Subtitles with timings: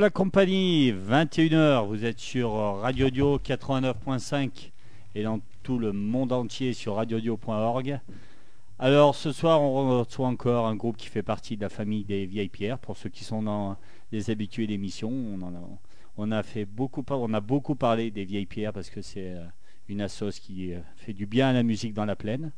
[0.00, 4.70] La compagnie, 21h, vous êtes sur Radio Audio 89.5
[5.14, 8.00] et dans tout le monde entier sur radioaudio.org.
[8.78, 12.24] Alors ce soir on reçoit encore un groupe qui fait partie de la famille des
[12.24, 12.78] vieilles pierres.
[12.78, 13.76] Pour ceux qui sont dans
[14.10, 15.38] les habitués d'émission, on,
[16.16, 19.44] on a fait beaucoup, on a beaucoup parlé des vieilles pierres parce que c'est euh,
[19.90, 22.52] une assoce qui euh, fait du bien à la musique dans la plaine.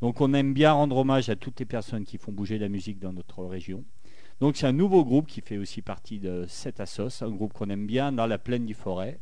[0.00, 2.98] Donc on aime bien rendre hommage à toutes les personnes qui font bouger la musique
[2.98, 3.84] dans notre région.
[4.40, 7.68] Donc c'est un nouveau groupe qui fait aussi partie de cette assos, un groupe qu'on
[7.68, 9.18] aime bien dans la plaine du Forêt,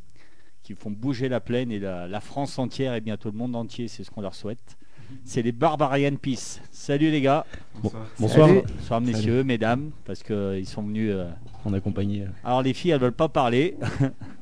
[0.62, 4.04] qui font bouger la plaine et la, France entière et bientôt le monde entier, c'est
[4.04, 4.78] ce qu'on leur souhaite.
[5.24, 6.60] C'est les Barbarian Peace.
[6.70, 7.46] Salut les gars.
[7.82, 8.06] Bonsoir.
[8.18, 9.00] Bonsoir.
[9.00, 11.30] messieurs, mesdames, parce qu'ils sont venus euh,
[11.64, 12.26] en accompagner.
[12.44, 13.76] Alors les filles, elles veulent pas parler.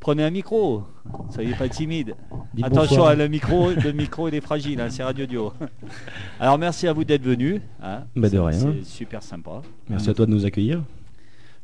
[0.00, 0.84] Prenez un micro,
[1.28, 2.16] soyez pas timide.
[2.62, 5.52] Attention, à le micro, le micro il est fragile, hein, c'est Radio Dio.
[6.40, 7.60] Alors merci à vous d'être venus.
[7.82, 8.04] Hein.
[8.16, 8.58] Bah, de rien.
[8.58, 9.60] C'est super sympa.
[9.90, 10.82] Merci à toi de nous accueillir.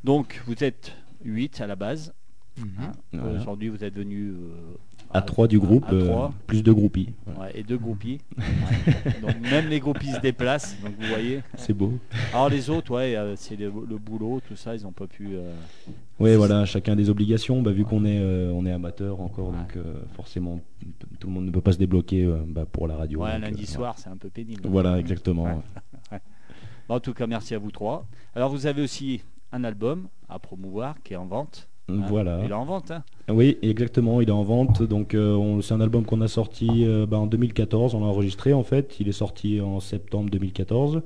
[0.04, 0.92] Donc vous êtes
[1.24, 2.12] 8 à la base.
[2.58, 2.66] Mhm.
[3.14, 3.20] Hein.
[3.40, 4.76] Aujourd'hui vous êtes venus euh,
[5.12, 7.10] à 3 du groupe, euh, plus de groupies.
[7.54, 8.20] et deux groupies.
[9.22, 11.40] donc même les groupies se déplacent, donc vous voyez.
[11.56, 11.94] C'est beau.
[12.32, 15.30] Alors les autres, ouais, euh, c'est le, boulot, tout ça, ils n'ont pas pu.
[15.34, 15.52] Euh,
[16.18, 17.62] oui, voilà, chacun des obligations.
[17.62, 19.78] Bah, vu qu'on est, on est amateur encore, donc
[20.14, 20.60] forcément,
[21.18, 23.22] tout le monde ne peut pas se débloquer bah, pour la radio.
[23.22, 24.62] Ouais, lundi soir, c'est un peu pénible.
[24.64, 25.62] Voilà, exactement.
[26.88, 28.06] en tout cas, merci à vous trois.
[28.34, 31.68] Alors vous avez aussi un album à promouvoir qui est en vente.
[31.88, 32.40] Voilà.
[32.44, 32.90] Il est en vente.
[32.90, 34.82] Hein oui, exactement, il est en vente.
[34.82, 37.94] Donc euh, c'est un album qu'on a sorti euh, bah, en 2014.
[37.94, 38.96] On l'a enregistré en fait.
[38.98, 41.02] Il est sorti en septembre 2014.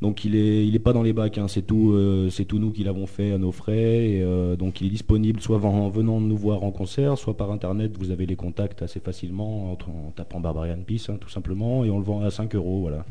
[0.00, 1.38] Donc il est, il est pas dans les bacs.
[1.38, 1.46] Hein.
[1.48, 4.08] C'est tout, euh, c'est tout nous qui l'avons fait à nos frais.
[4.10, 7.96] Et, donc il est disponible soit en venant nous voir en concert, soit par internet.
[7.98, 11.98] Vous avez les contacts assez facilement en, tapant Barbarian Peace, hein, tout simplement, et on
[11.98, 12.80] le vend à 5 euros.
[12.80, 13.04] Voilà.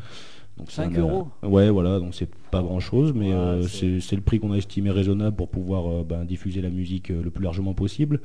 [0.57, 4.39] Donc 5 euros Ouais, voilà, donc c'est pas grand chose, mais euh, c'est le prix
[4.39, 7.73] qu'on a estimé raisonnable pour pouvoir euh, ben, diffuser la musique euh, le plus largement
[7.73, 8.21] possible.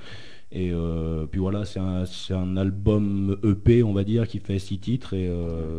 [0.54, 0.70] Et
[1.30, 5.14] puis voilà, c'est un, un, album EP, on va dire, qui fait 6 titres.
[5.14, 5.26] Et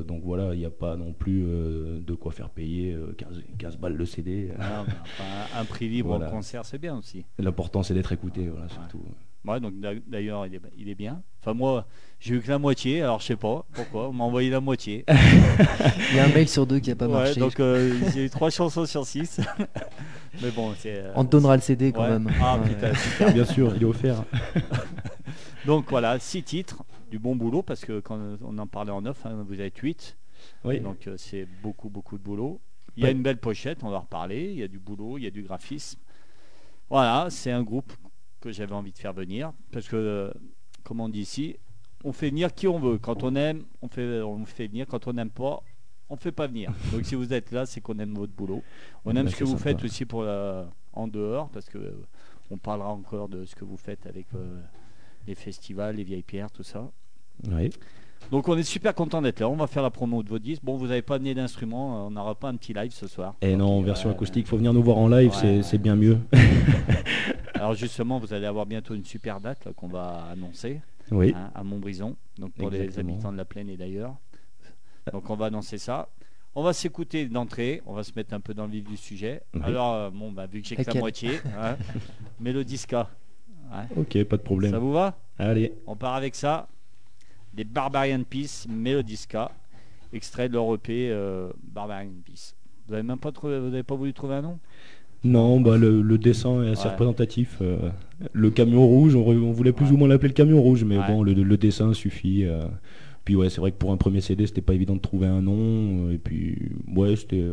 [0.07, 2.97] donc voilà, il n'y a pas non plus de quoi faire payer
[3.59, 4.49] 15, balles le CD.
[4.59, 4.83] Ah,
[5.59, 7.23] un prix libre en concert, c'est bien aussi.
[7.37, 8.97] L'important, c'est d'être écouté, voilà, surtout.
[8.97, 9.03] Ouais,
[9.45, 9.73] donc
[10.07, 11.21] d'ailleurs, il est, il est, bien.
[11.41, 11.85] Enfin, moi,
[12.19, 14.09] j'ai eu que la moitié, alors je sais pas pourquoi.
[14.09, 15.03] On m'a envoyé la moitié.
[15.09, 17.39] il y a un mail sur deux qui a pas marché.
[17.39, 19.41] Donc, euh, j'ai eu trois chansons sur six.
[20.41, 20.97] Mais bon, c'est.
[20.97, 22.31] Euh, On te donnera le CD quand même.
[22.41, 24.23] Ah, putain, Bien sûr, il est offert.
[25.65, 29.25] donc voilà, six titres, du bon boulot, parce que quand on en parlait en neuf,
[29.25, 30.17] hein, vous êtes huit.
[30.63, 30.79] Oui.
[30.79, 32.61] Donc, euh, c'est beaucoup, beaucoup de boulot.
[32.95, 34.51] Il y a une belle pochette, on va en reparler.
[34.51, 35.99] Il y a du boulot, il y a du graphisme.
[36.89, 37.91] Voilà, c'est un groupe
[38.43, 39.53] que j'avais envie de faire venir.
[39.71, 40.31] Parce que, euh,
[40.83, 41.55] comme on dit ici,
[42.03, 42.97] on fait venir qui on veut.
[42.97, 44.85] Quand on aime, on fait, on fait venir.
[44.85, 45.63] Quand on n'aime pas,
[46.09, 46.73] on fait pas venir.
[46.91, 48.61] Donc si vous êtes là, c'est qu'on aime votre boulot.
[49.05, 50.25] On aime bah, ce que vous faites aussi pour
[50.93, 52.05] en dehors, parce que euh,
[52.51, 54.59] on parlera encore de ce que vous faites avec euh,
[55.25, 56.91] les festivals, les vieilles pierres, tout ça.
[57.49, 57.69] Oui.
[58.29, 59.49] Donc on est super content d'être là.
[59.49, 60.63] On va faire la promo de vos disques.
[60.63, 63.35] Bon, vous n'avez pas amené d'instruments, on n'aura pas un petit live ce soir.
[63.41, 66.19] Et eh non, version acoustique, faut venir nous voir en live, c'est bien mieux.
[67.63, 70.81] Alors justement, vous allez avoir bientôt une super date qu'on va annoncer
[71.11, 71.33] oui.
[71.33, 74.17] Hein, à Montbrison, donc pour les habitants de la plaine et d'ailleurs.
[75.13, 76.09] Donc on va annoncer ça.
[76.55, 79.43] On va s'écouter d'entrée, on va se mettre un peu dans le vif du sujet.
[79.61, 81.77] Alors, euh, bon, bah, vu que j'ai que la moitié, hein,
[82.41, 83.09] Mélodisca.
[83.95, 84.71] Ok, pas de problème.
[84.71, 85.17] Ça vous va?
[85.39, 85.73] Allez.
[85.87, 86.67] On part avec ça
[87.53, 89.51] des Barbarian Peace Melodiska,
[90.11, 92.55] extrait de leur EP euh, Barbarian Peace.
[92.87, 94.59] Vous n'avez même pas trouvé, vous avez pas voulu trouver un nom?
[95.23, 97.57] Non, bah le, dessin est assez représentatif.
[97.61, 97.89] Euh,
[98.33, 101.57] le camion rouge, on, voulait plus ou moins l'appeler le camion rouge, mais bon, le,
[101.57, 102.43] dessin suffit.
[102.45, 102.65] Euh.
[103.23, 105.41] puis ouais, c'est vrai que pour un premier CD, c'était pas évident de trouver un
[105.41, 106.11] nom.
[106.11, 106.57] et puis
[106.93, 107.45] ouais, c'était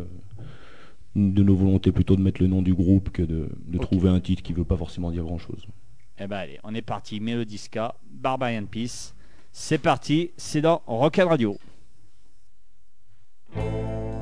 [1.16, 3.48] de nos volontés plutôt de mettre le nom du groupe que de,
[3.80, 5.66] trouver un titre qui veut pas forcément dire grand chose.
[6.18, 7.20] Eh ben allez, on est parti.
[7.20, 9.14] Melodiska, Barbarian Peace.
[9.52, 11.56] C'est parti, c'est dans Rock'n'Radio.
[13.56, 14.19] Radio.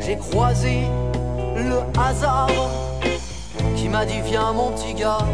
[0.00, 0.82] J'ai croisé
[1.56, 2.48] le hasard
[3.76, 5.26] qui m'a dit viens mon petit gars,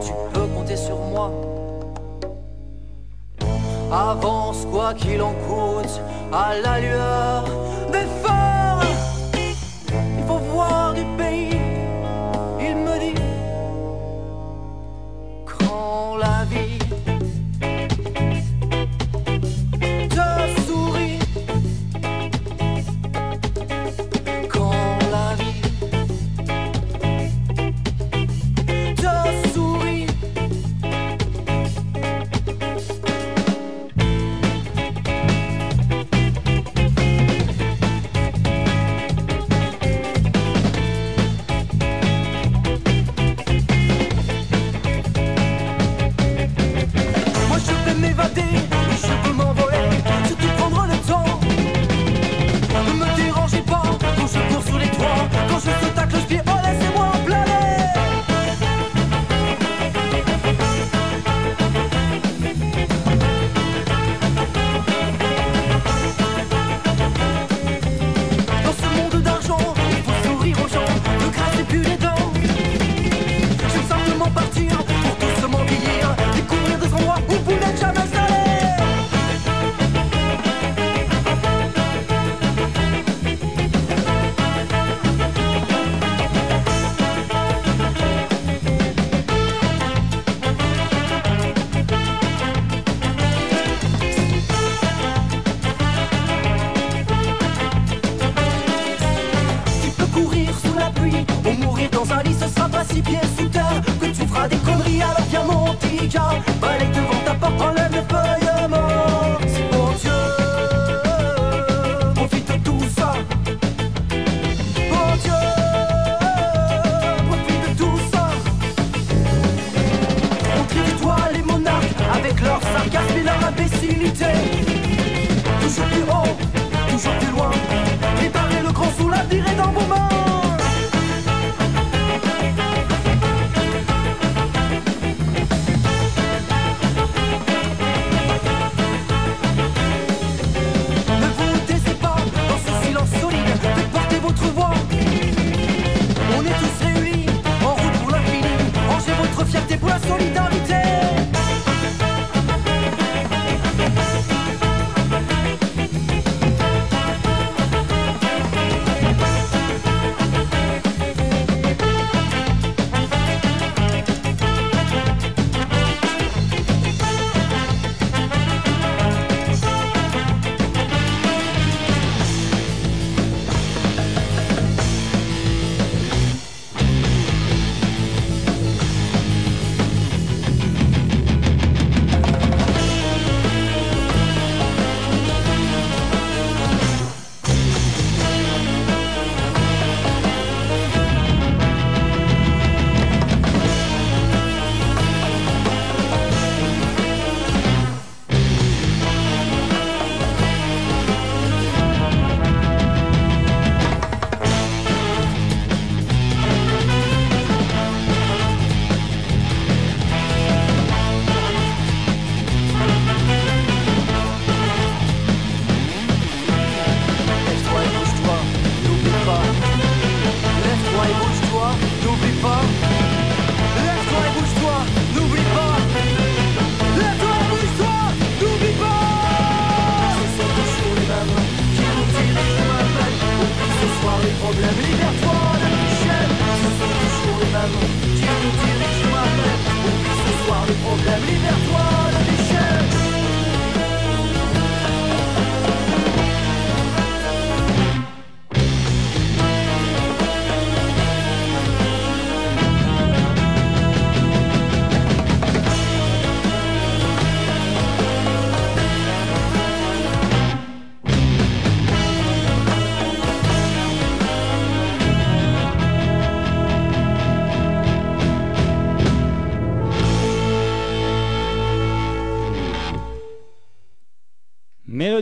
[0.00, 1.30] tu peux compter sur moi.
[3.90, 6.00] Avance quoi qu'il en coûte
[6.32, 7.43] à la lueur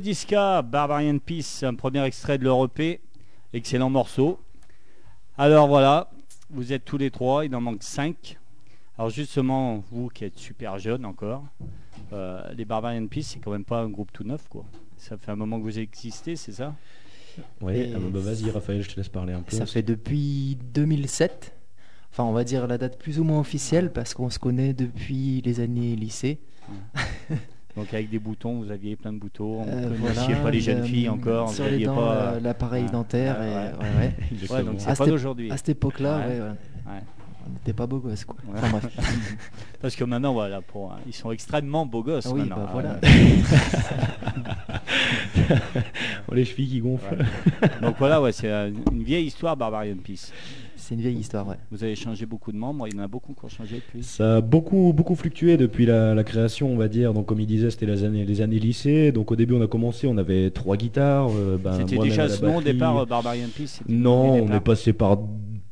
[0.03, 3.01] Melodiska, Barbarian Peace, un premier extrait de leur EP.
[3.53, 4.41] Excellent morceau.
[5.39, 6.11] Alors voilà,
[6.51, 8.37] vous êtes tous les trois, il en manque cinq.
[8.99, 11.45] Alors justement, vous qui êtes super jeunes encore,
[12.13, 14.65] euh, les Barbarian Peace, c'est quand même pas un groupe tout neuf, quoi.
[14.97, 16.75] Ça fait un moment que vous existez, c'est ça?
[17.71, 19.55] Et ah bah, vas-y Raphaël, je te laisse parler un peu.
[19.55, 21.55] Ça fait depuis 2007.
[22.11, 25.43] Enfin, on va dire la date plus ou moins officielle parce qu'on se connaît depuis
[25.43, 26.41] les années lycée.
[27.77, 30.51] Donc avec des boutons, vous aviez plein de boutons, on Euh, ne voilà, connaissiez pas
[30.51, 32.39] les jeunes euh, filles encore, vous Sur les dents, pas...
[32.41, 33.37] l'appareil dentaire.
[33.43, 34.63] Et- ouais.
[34.63, 35.51] donc c'est À pas cette- d'aujourd'hui.
[35.51, 36.21] À cette époque-là,
[37.47, 38.25] on n'était pas beaux gosses.
[38.25, 38.37] Quoi.
[38.47, 38.59] Ouais.
[38.59, 38.87] Enfin, bref.
[39.81, 42.27] Parce que maintenant, voilà, pour, ils sont extrêmement beaux gosses.
[42.27, 42.57] Ah oui, maintenant.
[42.57, 43.01] bah, Ah, voilà.
[46.29, 47.15] Oh, les chevilles qui gonflent.
[47.15, 47.69] Ouais.
[47.81, 50.33] Donc voilà, ouais, c'est euh, une vieille histoire, Barbarian Peace.
[50.83, 51.55] C'est une vieille histoire, ouais.
[51.71, 54.03] Vous avez changé beaucoup de membres, il y en a beaucoup qui ont changé depuis.
[54.03, 57.15] Ça a beaucoup, beaucoup fluctué depuis la, la création, on va dire.
[57.15, 59.13] Donc, comme il disait, c'était les années, les années lycée.
[59.13, 61.29] Donc, au début, on a commencé, on avait trois guitares.
[61.37, 64.93] euh, ben, C'était déjà ce nom au départ, euh, Barbarian Peace Non, on est passé
[64.93, 65.19] par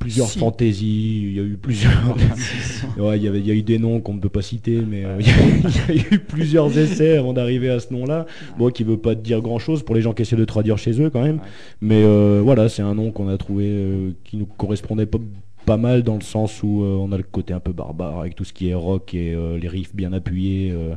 [0.01, 0.39] plusieurs Si.
[0.41, 1.23] fantaisies.
[1.29, 1.93] Il y a eu plusieurs.
[2.99, 4.81] Ouais, il y avait, il y a eu des noms qu'on ne peut pas citer,
[4.81, 7.93] mais euh, il y a- il y, a eu plusieurs essais avant d'arriver à ce
[7.93, 8.27] nom-là.
[8.59, 11.11] Bon, qui veut pas dire grand-chose pour les gens qui essaient de traduire chez eux
[11.11, 11.39] quand même.
[11.81, 15.19] Mais euh, voilà, c'est un nom qu'on a trouvé euh, qui nous correspondait pas,
[15.67, 18.35] pas mal dans le sens où euh, on a le côté un peu barbare avec
[18.35, 20.95] tout ce qui est rock et euh, les riffs bien appuyés euh,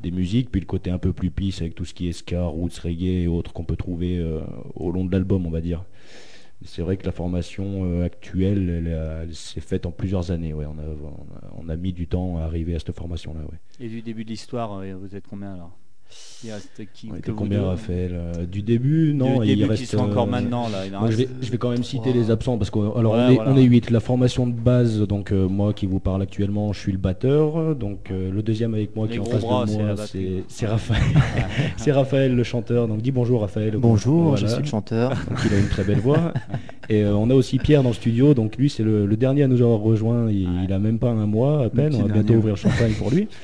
[0.00, 2.44] des musiques, puis le côté un peu plus peace avec tout ce qui est ska,
[2.44, 4.24] roots, reggae et autres qu'on peut trouver
[4.76, 5.82] au long de l'album, on va dire.
[6.64, 10.52] C'est vrai que la formation euh, actuelle, elle, s'est faite en plusieurs années.
[10.54, 10.84] On, a,
[11.56, 13.40] on, a, mis du temps à arriver à cette formation-là.
[13.78, 15.78] Et du début de l'histoire, euh, vous êtes combien alors?
[16.44, 19.12] Il reste qui On était combien deux Raphaël Euh, Du début?
[19.12, 19.82] Non, Du il début reste.
[19.82, 20.86] qui sont encore euh, maintenant là.
[20.86, 22.14] il en moi, je, vais, reste- je vais quand même citer trois.
[22.22, 23.50] les absents parce qu'on alors, Ouais, on, est, voilà.
[23.50, 23.90] on est 8.
[23.90, 27.74] La formation de base, donc euh, moi qui vous parle actuellement, je suis le batteur.
[27.74, 29.94] Donc euh, le deuxième avec moi Les qui est en face bras, de c'est moi,
[30.46, 31.02] c'est Raphaël.
[31.76, 32.86] c'est Raphaël le chanteur.
[32.86, 33.76] Donc dis bonjour Raphaël.
[33.76, 35.10] Bonjour, je suis le chanteur.
[35.10, 36.32] Donc il a une très belle voix.
[36.88, 38.32] Et euh, on a aussi Pierre dans le studio.
[38.34, 40.30] Donc lui c'est le, le dernier à nous avoir rejoint.
[40.30, 41.94] Il, il a même pas un mois à peine.
[41.96, 43.26] On va bientôt ouvrir le champagne pour lui.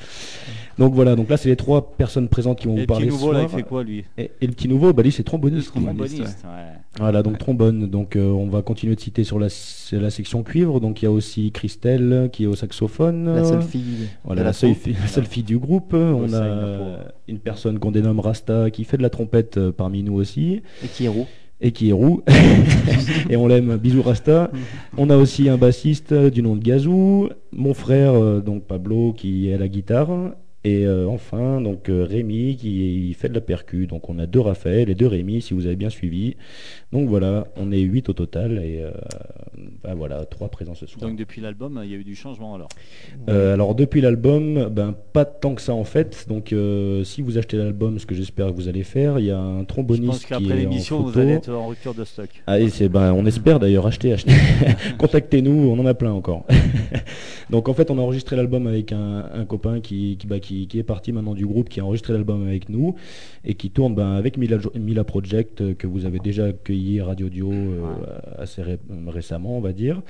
[0.77, 1.15] Donc voilà.
[1.15, 3.21] Donc là c'est les trois personnes présentes qui vont Et vous le parler petit ce
[3.21, 4.03] nouveau là, il fait quoi lui?
[4.17, 5.69] Et, et le petit nouveau, bah lui c'est tromboniste.
[5.69, 6.21] tromboniste.
[6.43, 6.73] Ouais.
[6.99, 7.87] Voilà, donc trombone.
[7.87, 10.79] Donc euh, on va continuer de citer sur la, section cuivre.
[10.79, 13.35] Donc il y a aussi Christelle qui est au saxophone.
[13.35, 14.07] La seule fille.
[14.23, 15.93] Voilà, la, la seule fille, la seule fille du groupe.
[15.93, 20.13] On a une personne qu'on dénomme Rasta qui fait de la trompette euh, parmi nous
[20.13, 21.25] aussi Et qui est roux.
[21.61, 22.21] et qui est roux.
[23.29, 23.77] et on l'aime.
[23.77, 24.51] Bisous Rasta.
[24.97, 27.29] On a aussi un bassiste euh, du nom de Gazou.
[27.51, 30.09] Mon frère, euh, donc Pablo, qui est à la guitare.
[30.65, 33.85] Et euh, enfin, donc euh, Rémi qui fait de la percu.
[33.85, 36.37] Donc on a deux Raphaël et deux Rémi, si vous avez bien suivi.
[36.91, 38.53] Donc voilà, on est 8 au total.
[38.63, 38.89] Et euh,
[39.83, 41.07] ben voilà, trois présents ce soir.
[41.07, 42.69] Donc depuis l'album, il y a eu du changement alors?
[43.29, 46.25] Euh, alors depuis l'album, ben pas tant que ça en fait.
[46.27, 46.53] Donc
[47.03, 49.59] si vous achetez l'album, ce que j'espère que vous allez faire, il y a un
[49.59, 51.19] Je pense tromboniste qui qu'après est en l'émission, vous photo.
[51.19, 52.29] allez être en rupture de stock.
[52.47, 54.33] Ah, et c'est ben, on espère d'ailleurs acheter, acheter.
[54.97, 56.43] Contactez-nous, on en a plein encore.
[57.51, 60.54] Donc en fait, on a enregistré l'album avec un, un copain qui qui, bah, qui
[60.69, 62.95] qui est parti maintenant du groupe, qui a enregistré l'album avec nous
[63.43, 67.51] et qui tourne ben, avec Mila, Project euh, que vous avez déjà accueilli Radio Dio
[67.51, 70.01] euh, assez ré- récemment, on va dire.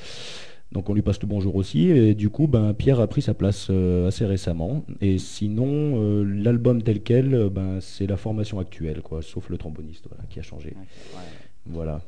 [0.72, 3.34] Donc on lui passe le bonjour aussi et du coup ben Pierre a pris sa
[3.36, 5.68] place euh, assez récemment et sinon
[6.02, 10.24] euh, l'album tel quel euh, ben c'est la formation actuelle quoi sauf le tromboniste voilà,
[10.28, 11.22] qui a changé Ouais.
[11.68, 12.02] voilà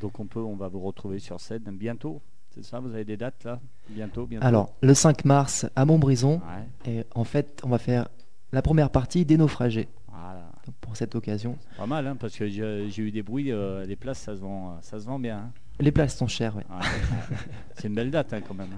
[0.00, 2.20] Donc on peut, on va vous retrouver sur scène bientôt.
[2.54, 3.58] C'est ça, vous avez des dates là
[3.88, 4.46] Bientôt, bientôt.
[4.46, 6.40] Alors, le 5 mars à Montbrison.
[6.86, 8.08] Ouais, Et en fait, on va faire
[8.52, 9.88] la première partie des naufragés.
[10.08, 10.50] voilà.
[10.66, 11.58] Donc, pour cette occasion.
[11.76, 13.50] Pas mal, hein, parce que j'ai eu des bruits.
[13.52, 15.38] euh, les places, ça se vend, ça se vend bien.
[15.38, 15.50] hein.
[15.80, 16.64] Les places sont chères, ouais.
[16.70, 17.36] Ouais.
[17.74, 18.68] C'est une belle date hein, quand même.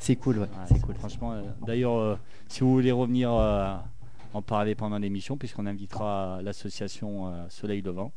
[0.00, 0.48] C'est cool, ouais.
[0.66, 0.96] C'est cool.
[0.96, 2.16] Franchement, euh, d'ailleurs, euh,
[2.48, 3.74] si vous voulez revenir euh,
[4.34, 8.10] en parler pendant l'émission, puisqu'on invitera l'association euh, Soleil Levant.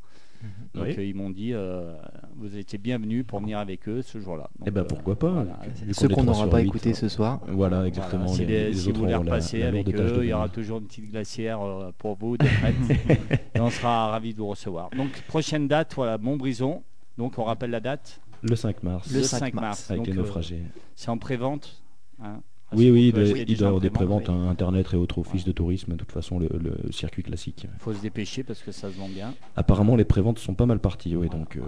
[0.73, 0.95] Donc Oui.
[0.97, 1.95] euh, ils m'ont dit, euh,
[2.35, 4.49] vous étiez bienvenus pour venir avec eux ce jour-là.
[4.61, 5.59] Eh Donc, ben euh, pourquoi pas voilà.
[5.91, 7.39] Ceux qu'on n'aura pas écouté ce soir.
[7.47, 8.25] Voilà, exactement.
[8.25, 10.85] Voilà, si, les- si vous voulez repasser la avec eux, il y aura toujours une
[10.87, 12.35] petite glacière euh, pour vous
[13.55, 14.89] et on sera ravis de vous recevoir.
[14.91, 16.83] Donc prochaine date, voilà, Montbrison.
[17.17, 19.65] Donc on rappelle la date, le 5 mars Le le 5 5 mars.
[19.65, 19.91] mars.
[19.91, 20.19] avec Donc, les
[20.53, 20.59] euh,
[20.95, 21.81] c'est en pré-vente.
[22.21, 22.41] hein?
[22.73, 23.13] Oui, oui,
[23.47, 24.47] il doit avoir des en pré-vente, préventes oui.
[24.47, 25.93] hein, internet et autres offices de tourisme.
[25.93, 27.67] De toute façon, le, le circuit classique.
[27.73, 29.33] Il faut se dépêcher parce que ça se vend bien.
[29.55, 31.61] Apparemment, les préventes sont pas mal parties, oui, Voilà, donc euh,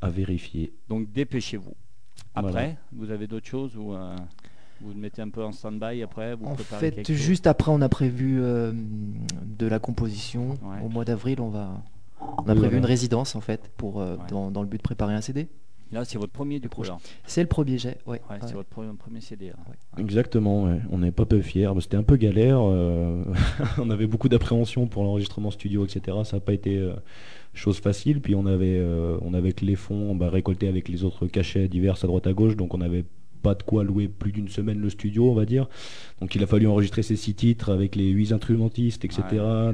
[0.00, 0.72] à vérifier.
[0.88, 1.74] Donc dépêchez-vous.
[2.34, 2.68] Après, Voilà.
[2.92, 4.14] vous avez d'autres choses ou euh,
[4.80, 7.88] vous le mettez un peu en stand-by après vous En fait, juste après, on a
[7.88, 8.72] prévu euh,
[9.44, 10.50] de la composition.
[10.62, 10.84] Ouais.
[10.84, 11.82] Au mois d'avril, on va.
[12.20, 14.22] On a prévu une résidence en fait pour euh, Ouais.
[14.30, 15.48] dans, dans le but de préparer un CD.
[15.94, 16.98] Là, c'est votre premier du là.
[17.24, 18.20] C'est le premier jet, ouais.
[18.28, 18.38] Ouais, ouais.
[18.44, 19.46] c'est votre premier, premier CD.
[19.46, 19.54] là.
[19.96, 20.80] Exactement, ouais.
[20.90, 21.70] on n'est pas peu fiers.
[21.80, 22.58] C'était un peu galère.
[22.60, 23.22] euh,
[23.78, 26.18] on avait beaucoup d'appréhension pour l'enregistrement studio, etc.
[26.24, 26.94] Ça n'a pas été euh,
[27.54, 28.20] chose facile.
[28.20, 31.68] Puis on avait, euh, on avait que les fonds bah, récoltés avec les autres cachets
[31.68, 33.04] divers à droite à gauche, donc on n'avait
[33.44, 35.68] pas de quoi louer plus d'une semaine le studio, on va dire.
[36.20, 39.22] Donc il a fallu enregistrer ces six titres avec les huit instrumentistes, etc.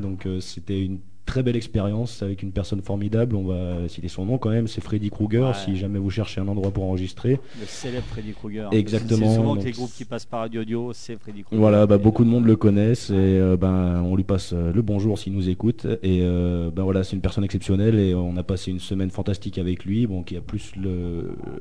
[0.02, 3.36] Donc euh, c'était une très belle expérience avec une personne formidable.
[3.36, 5.48] On va citer son nom quand même, c'est Freddy Krueger.
[5.48, 5.54] Ouais.
[5.54, 7.40] Si jamais vous cherchez un endroit pour enregistrer.
[7.58, 8.68] Le célèbre Freddy Krueger.
[8.72, 11.60] Exactement, C'est souvent que les groupes qui passent par Radio Audio, c'est Freddy Krueger.
[11.60, 14.72] Voilà, bah, beaucoup de euh, monde le connaissent et euh, ben on lui passe euh,
[14.72, 18.36] le bonjour s'il nous écoute et euh, ben voilà c'est une personne exceptionnelle et on
[18.36, 20.72] a passé une semaine fantastique avec lui bon qui a plus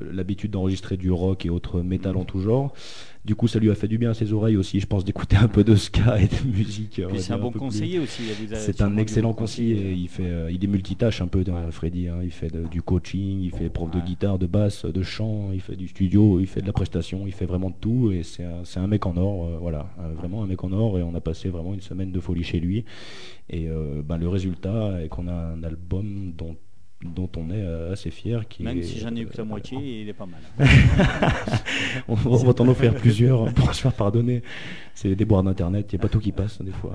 [0.00, 2.72] l'habitude d'enregistrer du rock et autres métal en tout genre
[3.24, 5.36] du coup ça lui a fait du bien à ses oreilles aussi je pense d'écouter
[5.36, 8.22] un peu de ska et de musique c'est un bon plus- conseiller aussi.
[8.28, 9.92] il vous a c'est un excellent conseiller.
[9.92, 12.08] Il fait, euh, il est multitâche un peu, euh, Freddy.
[12.08, 12.18] hein.
[12.22, 15.60] Il fait de- du coaching, il fait prof de guitare, de basse, de chant, il
[15.60, 18.10] fait du studio, il fait de la prestation, il fait vraiment de tout.
[18.12, 20.98] Et c'est un, un mec en or, euh, voilà, vraiment un mec en or.
[20.98, 22.84] Et on a passé vraiment une semaine de folie chez lui.
[23.50, 26.56] Et euh, ben, le résultat est qu'on a un album dont
[27.04, 28.46] dont on est euh, assez fier.
[28.48, 30.40] Qui Même est, si j'en ai eu que la euh, moitié, il est pas mal.
[32.08, 34.42] on, va t'en offrir plusieurs pour se faire pardonner.
[34.94, 36.94] C'est des boires d'internet, il n'y a pas tout qui passe des fois.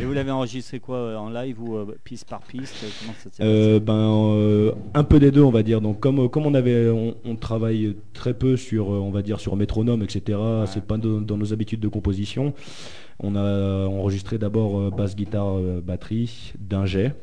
[0.00, 3.14] Et vous l'avez enregistré quoi euh, en live ou euh, piste par piste euh, Comment
[3.16, 6.54] ça Euh, ben euh, un peu des deux on va dire donc comme comme on
[6.54, 10.84] avait on, on travaille très peu sur euh, on va dire sur métronome etc c'est
[10.84, 12.54] pas dans, dans nos habitudes de composition
[13.20, 17.14] on a enregistré d'abord euh, basse guitare euh, batterie d'un jet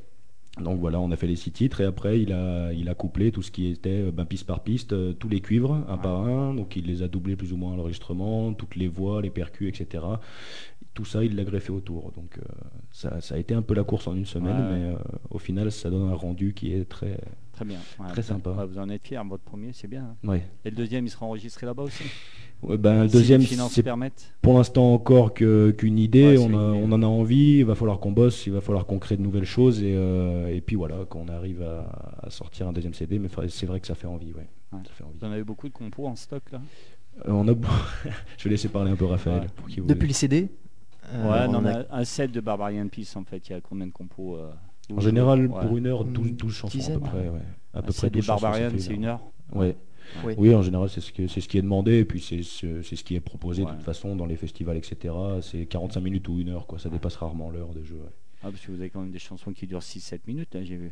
[0.61, 3.31] donc voilà on a fait les six titres et après il a il a couplé
[3.31, 6.21] tout ce qui était euh, ben, piste par piste euh, tous les cuivres un par
[6.21, 9.29] un donc il les a doublés plus ou moins à l'enregistrement toutes les voix les
[9.29, 10.03] percus etc
[10.93, 12.41] tout ça il l'a greffé autour donc euh,
[12.91, 14.79] ça, ça a été un peu la course en une semaine, ouais.
[14.79, 14.97] mais euh,
[15.29, 17.17] au final, ça donne un rendu qui est très.
[17.61, 17.79] Très bien.
[17.99, 18.49] Ouais, Très vous- sympa.
[18.51, 19.23] ouais, vous en êtes fier.
[19.23, 20.01] Votre premier, c'est bien.
[20.23, 20.27] hein.
[20.27, 20.41] Ouais.
[20.65, 22.03] Et le deuxième, il sera enregistré là-bas aussi.
[22.63, 24.33] Ouais, ben, le Si les deuxième, c'est permettent.
[24.41, 26.37] pour l'instant encore que- qu'une idée.
[26.39, 27.59] On, a- en a envie.
[27.59, 28.47] Il va falloir qu'on bosse.
[28.47, 29.83] Il va falloir qu'on crée de nouvelles choses.
[29.83, 33.19] Et, euh, et puis voilà, qu'on arrive à, à sortir un deuxième CD.
[33.19, 34.33] Mais c'est vrai que ça fait envie.
[34.33, 34.47] Ouais.
[34.73, 34.79] Ouais.
[34.87, 35.19] Ça fait envie.
[35.19, 36.61] Vous en avez beaucoup de compos en stock là.
[37.27, 37.53] Euh, on a...
[38.37, 39.41] Je vais laisser parler un peu Raphaël.
[39.41, 39.47] Ouais.
[39.55, 40.49] pour qu'il vous- Depuis le CD
[41.13, 43.49] euh, ouais, on non, a- mais un set de Barbarian Peace en fait.
[43.49, 44.49] Il y a combien de compos euh,
[44.95, 47.29] En général, pour une heure, 12, Une 12 chansons à peu près.
[47.29, 47.39] Ouais.
[47.73, 49.21] À Un peu près des 12 chansons, ça Barbarians, c'est une heure?
[49.53, 49.75] Ouais.
[50.25, 50.33] Oui.
[50.37, 52.81] Oui, en général, c'est ce, que- c'est ce qui est demandé, et puis c'est ce,
[52.81, 53.71] c'est ce qui est proposé Ouais.
[53.71, 55.13] de toute façon dans les festivals, etc.
[55.41, 56.79] C'est 45 minutes ou une heure, quoi.
[56.79, 58.01] Ça dépasse rarement l'heure de jeu.
[58.43, 60.75] Ah, parce que vous avez quand même des chansons qui durent 6-7 minutes, là, j'ai
[60.75, 60.91] vu.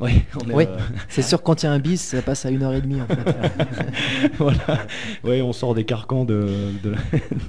[0.00, 0.64] Est- Oui.
[0.68, 0.76] Euh,
[1.08, 3.00] C'est sûr quand il y a un bis, ça passe à une heure et demie
[3.00, 3.18] en fait.
[4.38, 4.86] voilà.
[5.22, 6.48] Ouais, on sort des carcans de,
[6.82, 6.94] de,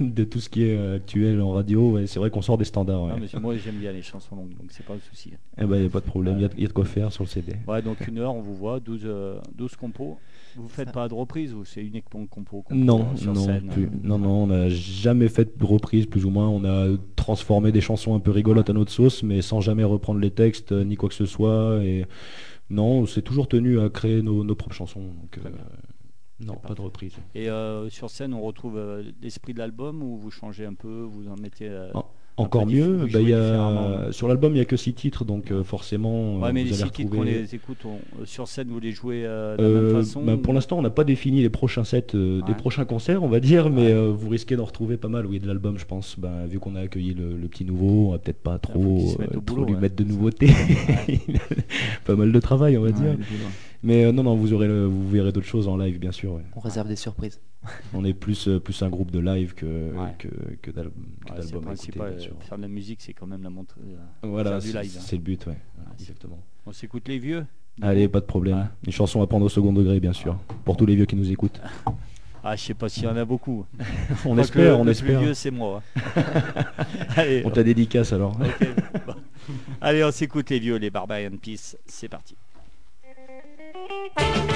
[0.00, 1.92] de tout ce qui est euh, actuel en radio.
[1.92, 3.02] Ouais, c'est vrai qu'on sort des standards.
[3.04, 3.10] Ouais.
[3.12, 5.32] non, mais moi, j'aime bien les chansons longues, donc c'est pas le souci.
[5.60, 6.36] Eh ben, y a pas de problème.
[6.38, 7.54] Il y a- il y, a de quoi faire sur le CD.
[7.66, 10.18] Ouais, donc une heure, on vous voit, 12, euh, 12 compos.
[10.58, 10.92] Vous faites Ça.
[10.92, 13.84] pas de reprise ou c'est uniquement compo, compo Non, sur non, scène plus.
[13.84, 16.48] euh, non, non, on n'a jamais fait de reprise, plus ou moins.
[16.48, 20.20] On a transformé des chansons un peu rigolotes à notre sauce, mais sans jamais reprendre
[20.20, 21.82] les textes euh, ni quoi que ce soit.
[21.82, 22.06] Et
[22.70, 25.00] non, on s'est toujours tenu à créer nos, nos propres chansons.
[25.00, 25.50] Donc, euh,
[26.38, 27.16] non, pas de reprise.
[27.34, 28.80] Et euh, sur scène, on retrouve
[29.20, 31.68] l'esprit de l'album ou vous changez un peu, vous en mettez.
[32.38, 34.12] Encore mieux, bah, il y jouez a, différemment.
[34.12, 36.68] sur l'album il n'y a que 6 titres, donc euh, forcément Ouais, euh, mais vous
[36.68, 37.38] les allez six titres qu'on retrouver...
[37.40, 40.22] les écoute, on- euh, sur scène, vous les jouez euh, de la Euh, même façon
[40.22, 42.56] bah, pour ou- l'instant, on n'a pas défini les prochains sets, euh, des Ouais.
[42.58, 43.92] prochains concerts, on va dire, mais Ouais.
[43.92, 46.16] euh, vous risquez d'en retrouver pas mal, oui, de l'album, je pense.
[46.18, 49.40] Ben, vu qu'on a accueilli le, le petit nouveau, on va peut-être pas trop, euh,
[49.40, 49.80] boulot, lui ouais.
[49.80, 50.50] mettre de nouveautés.
[52.04, 53.16] pas mal de travail, on va Ouais, dire.
[53.82, 56.32] Mais euh, non, non, vous, aurez le- vous verrez d'autres choses en live, bien sûr.
[56.32, 56.42] ouais.
[56.54, 57.40] On réserve des surprises.
[57.94, 60.14] On est plus, euh, plus un groupe de live que, Ouais.
[60.18, 60.28] que,
[60.62, 63.76] que Ouais, d'album euh, faire de la musique, c'est quand même la montre.
[63.84, 64.82] euh, Voilà, c'est hein.
[64.84, 65.56] c'est le but, ouais.
[65.96, 66.38] C'est- exactement.
[66.64, 67.44] On s'écoute les vieux
[67.82, 68.58] Allez, pas de problème.
[68.58, 68.64] Ouais.
[68.86, 70.38] Une chanson à prendre au second degré, bien sûr.
[70.64, 71.60] Pour tous les vieux qui nous écoutent.
[72.42, 73.66] Ah, je sais pas s'il y en a beaucoup.
[74.24, 75.18] On espère, on le espère.
[75.18, 75.82] plus vieux, c'est moi.
[75.96, 76.22] hein.
[77.16, 78.38] Allez, On te la dédicace alors.
[79.80, 81.76] Allez, on s'écoute les vieux, les Barbarian Peace.
[81.86, 82.36] C'est parti.
[83.88, 84.55] Thank you.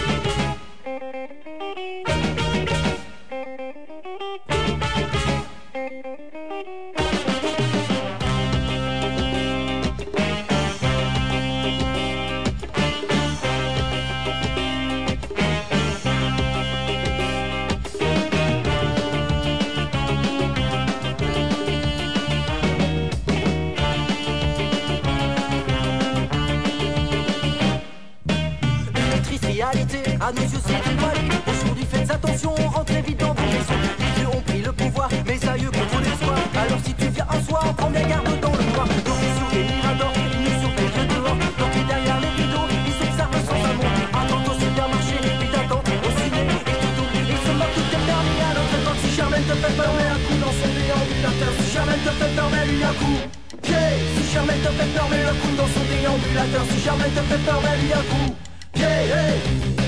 [30.32, 31.20] Nos yeux c'est dévoilé.
[31.46, 33.80] Aujourd'hui faites attention, rentrez vite dans vos maisons.
[33.98, 36.38] Les vieux ont pris le pouvoir, mes aïeux contre les soirs.
[36.54, 38.86] Alors si tu viens un soir, prends bien garde dans le noir.
[39.06, 41.38] Donc sur les miradors, ils nous surveillent dehors.
[41.58, 43.90] Donc derrière les rideaux, ils s'observent sans amour.
[44.14, 46.42] Attends au supermarché, puis t'attends au ciné.
[46.46, 49.00] Et tout ils se moquent toutes tes permis notre époque.
[49.02, 51.52] Si Charmaine te fait peur, un coup dans son déambulateur.
[51.58, 53.18] Si Charmaine te fait peur, mets lui un coup.
[53.66, 56.64] Si Charmaine te fait peur, mets un coup dans son déambulateur.
[56.70, 58.30] Si Charmaine te fait peur, mets lui un coup.
[58.76, 59.79] Hey.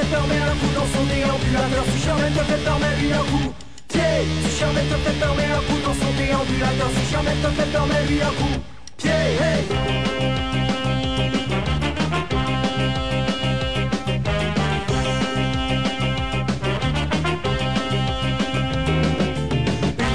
[0.00, 1.84] Fait peur, mets un coup dans son déambulateur.
[1.92, 3.52] Si Charmaine te fait peur, mets lui un coup.
[3.88, 4.00] Pied.
[4.44, 6.90] Si Charmaine te fait peur, mets un coup dans son déambulateur.
[6.96, 8.56] Si Charmaine te fait peur, mets lui un coup.
[8.96, 9.10] Pied.
[9.10, 9.64] Hey.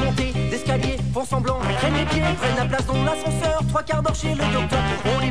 [0.04, 4.16] Montée d'escalier, font semblant, traînent les pieds, prennent la place dans l'ascenseur, trois quarts d'heure
[4.16, 4.80] chez le docteur.
[5.16, 5.25] On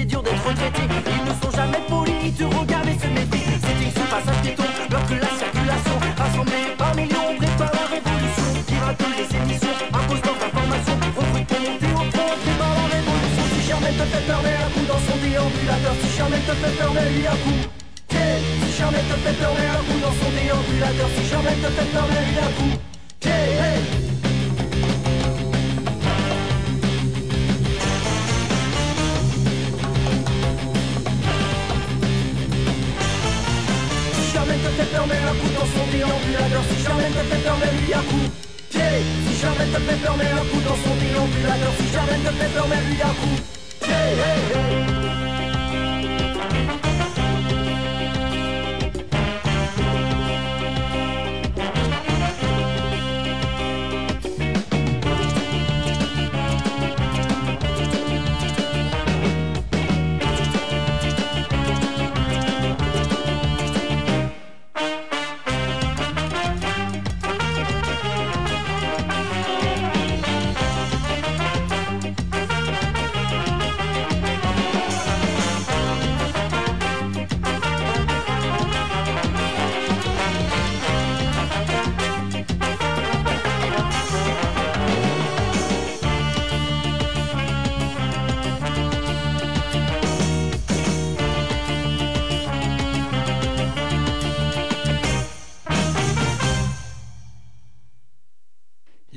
[0.00, 0.82] c'est dur d'être retraité.
[0.88, 3.60] Ils ne sont jamais polis, ils te regardent et se méfient.
[3.60, 8.48] C'était sous passage piéton, lorsque la circulation, rassemblée par millions, prépare la révolution.
[8.66, 13.44] Pirate les émissions, impose leurs informations, recrute pour monter au front, prépare la révolution.
[13.52, 15.94] Si Charmaine te fait peur, mets un coup dans son déambulateur.
[16.00, 17.60] Si Charmaine te fait peur, lui un coup.
[18.08, 21.08] Si Charmaine te fait peur, mets un coup dans son déambulateur.
[21.12, 22.89] Si Charmaine te fait peur, lui un coup.
[35.06, 36.62] Mets un coup dans son déambulateur.
[36.70, 38.26] Si Charmaine te fait peur, mets lui un coup.
[38.70, 41.72] Si Charmaine te fait peur, mets un coup dans son déambulateur.
[41.78, 43.36] Si Charmaine te fait peur, mets lui un coup.
[43.80, 43.92] Pied.
[43.92, 44.99] Hey, hey.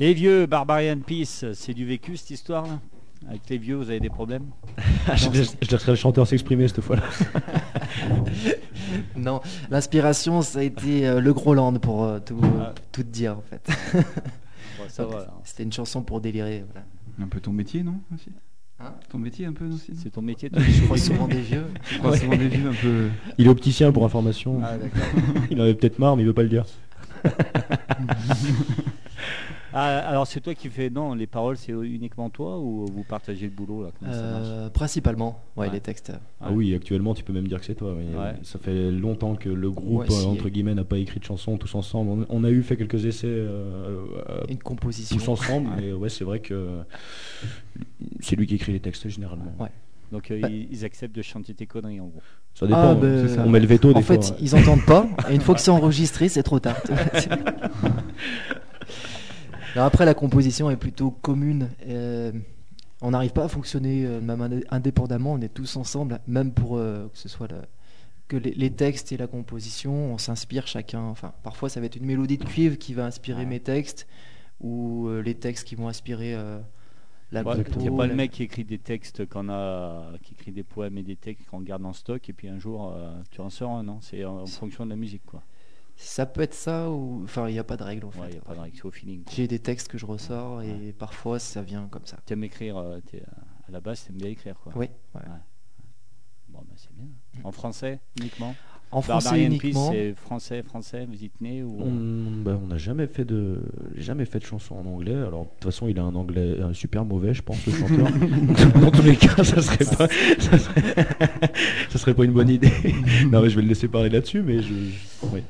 [0.04, 2.78] Les vieux, Barbarian Peace, c'est du vécu cette histoire là
[3.30, 4.48] Avec les vieux, vous avez des problèmes
[5.16, 7.04] je, laisse- je laisserai le chanteur s'exprimer cette fois-là.
[9.16, 9.40] Non,
[9.72, 12.74] l'inspiration, ça a été euh, le Groland pour euh, tout, Ah.
[12.92, 13.66] tout dire en fait.
[13.94, 15.42] Bon, Ça va, alors.
[15.46, 16.66] C'était une chanson pour délirer.
[16.70, 16.86] Voilà.
[17.22, 18.30] Un peu ton métier, non aussi?
[18.82, 18.92] Hein?
[19.10, 20.00] Ton métier un peu aussi non?
[20.04, 21.64] C'est ton métier toi Je crois souvent des vieux.
[21.90, 23.08] Je crois souvent des vues un peu.
[23.38, 24.60] Il est opticien pour information.
[24.66, 24.74] Ah,
[25.50, 26.66] il en avait peut-être marre, mais il veut pas le dire.
[29.74, 33.46] Ah, alors c'est toi qui fais non les paroles c'est uniquement toi ou vous partagez
[33.48, 34.42] le boulot là comment ça marche?
[34.48, 35.74] Euh, principalement, ouais, Ouais.
[35.74, 36.12] les textes.
[36.42, 37.96] Ah oui, actuellement, tu peux même dire que c'est toi.
[37.98, 38.04] oui.
[38.16, 38.34] Ouais.
[38.44, 40.26] Ça fait longtemps que le groupe, Ouais, si.
[40.26, 42.26] entre guillemets, n'a pas écrit de chansons tous ensemble.
[42.30, 45.16] On, on a eu fait quelques essais euh, euh, Une composition.
[45.18, 46.80] tous ensemble, mais ouais, c'est vrai que
[48.20, 49.54] c'est lui qui écrit les textes généralement.
[49.60, 49.70] Ouais.
[50.12, 52.22] Donc euh, Bah- ils, acceptent de chanter tes conneries en gros.
[52.54, 52.80] Ça dépend.
[52.80, 53.44] Ah, c'est ça.
[53.46, 54.36] On met le veto des En fait, fois.
[54.36, 54.42] ouais.
[54.42, 56.78] ils entendent pas, et une fois que c'est enregistré, c'est trop tard.
[59.74, 61.70] Alors après, la composition est plutôt commune.
[61.88, 62.32] euh,
[63.02, 66.78] on n'arrive pas à fonctionner euh, même indé- indépendamment, on est tous ensemble, même pour
[66.78, 67.62] euh, que ce soit le-
[68.28, 71.02] que les, les textes et la composition, on s'inspire chacun.
[71.02, 73.46] Enfin, parfois, ça va être une mélodie de cuivre qui va inspirer Ouais.
[73.46, 74.08] mes textes,
[74.62, 76.60] ou euh, les textes qui vont inspirer euh,
[77.32, 80.34] la Il compo, n'y a pas le mec qui écrit des textes qu'on a, qui
[80.34, 83.12] écrit des poèmes et des textes qu'on garde en stock et puis un jour euh,
[83.32, 84.00] tu en sors un, non?
[84.02, 85.42] C'est en, en fonction de la musique quoi.
[85.96, 88.20] Ça peut être ça, ou enfin, il n'y a pas de règle en fait.
[88.20, 89.24] Ouais, il n'y a pas de règle, c'est au feeling.
[89.24, 89.34] quoi.
[89.36, 92.18] J'ai des textes que je ressors et parfois ça vient comme ça.
[92.26, 93.24] T'aimes écrire, euh, t'es-
[93.68, 94.74] à la base t'aimes bien écrire quoi.
[94.76, 95.22] Oui, ouais.
[96.50, 97.06] Bon bah c'est bien.
[97.44, 98.56] En français uniquement?
[98.92, 99.92] En français Barbarian Peace, uniquement.
[99.92, 101.80] c'est français, français, vous y tenez ou...
[101.82, 103.60] On bah, on n'a jamais fait de
[103.96, 105.16] jamais fait de chanson en anglais.
[105.16, 108.08] Alors de toute façon, il a un anglais un super mauvais, je pense, le chanteur.
[108.82, 110.96] Dans tous les cas, ça serait pas ça serait,
[111.90, 112.72] ça serait pas une bonne idée.
[113.32, 114.74] non, mais je vais le laisser parler là-dessus, mais je
[115.32, 115.42] oui.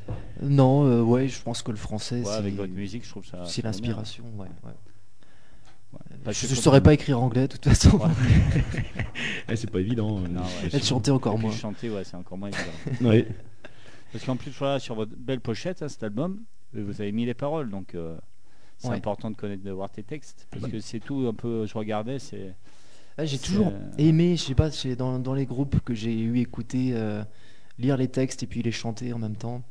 [0.43, 3.43] Non, euh, ouais, je pense que le français, Ouais, avec votre musique, je trouve ça.
[3.45, 4.23] c'est l'inspiration.
[4.37, 4.71] Ouais, ouais.
[6.33, 7.99] Je ne saurais pas écrire anglais de toute façon.
[9.49, 10.19] Eh, c'est pas évident.
[10.23, 10.83] euh, Non, sûr.
[10.83, 11.51] chanter encore moins.
[11.51, 12.71] chanter, ouais, c'est encore moins évident.
[13.09, 13.27] Ouais.
[14.11, 16.39] Parce qu'en plus, voilà, sur votre belle pochette, hein, cet album,
[16.75, 18.17] euh, vous avez mis les paroles, donc euh,
[18.77, 18.95] c'est Ouais.
[18.95, 21.65] important de connaître, de voir tes textes, parce que c'est tout un peu.
[21.65, 22.55] Je regardais, c'est.
[23.17, 26.39] Ah, j'ai toujours aimé, je sais pas, c'est dans, dans les groupes que j'ai eu
[26.39, 27.23] écouter, euh,
[27.77, 29.61] lire les textes et puis les chanter en même temps.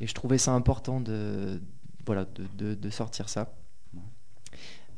[0.00, 1.60] Et je trouvais ça important de,
[2.06, 3.52] voilà, de, de- de sortir ça.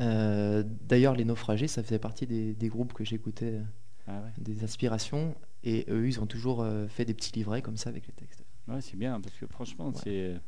[0.01, 3.63] Euh, D'ailleurs, les naufragés, ça faisait partie des, des groupes que j'écoutais, euh,
[4.07, 4.31] Ah ouais.
[4.39, 5.35] des inspirations.
[5.65, 8.43] Et eux, ils ont toujours euh, fait des petits livrets comme ça avec les textes.
[8.69, 10.01] Ouais, c'est bien, parce que franchement, Ouais.
[10.03, 10.41] c'est.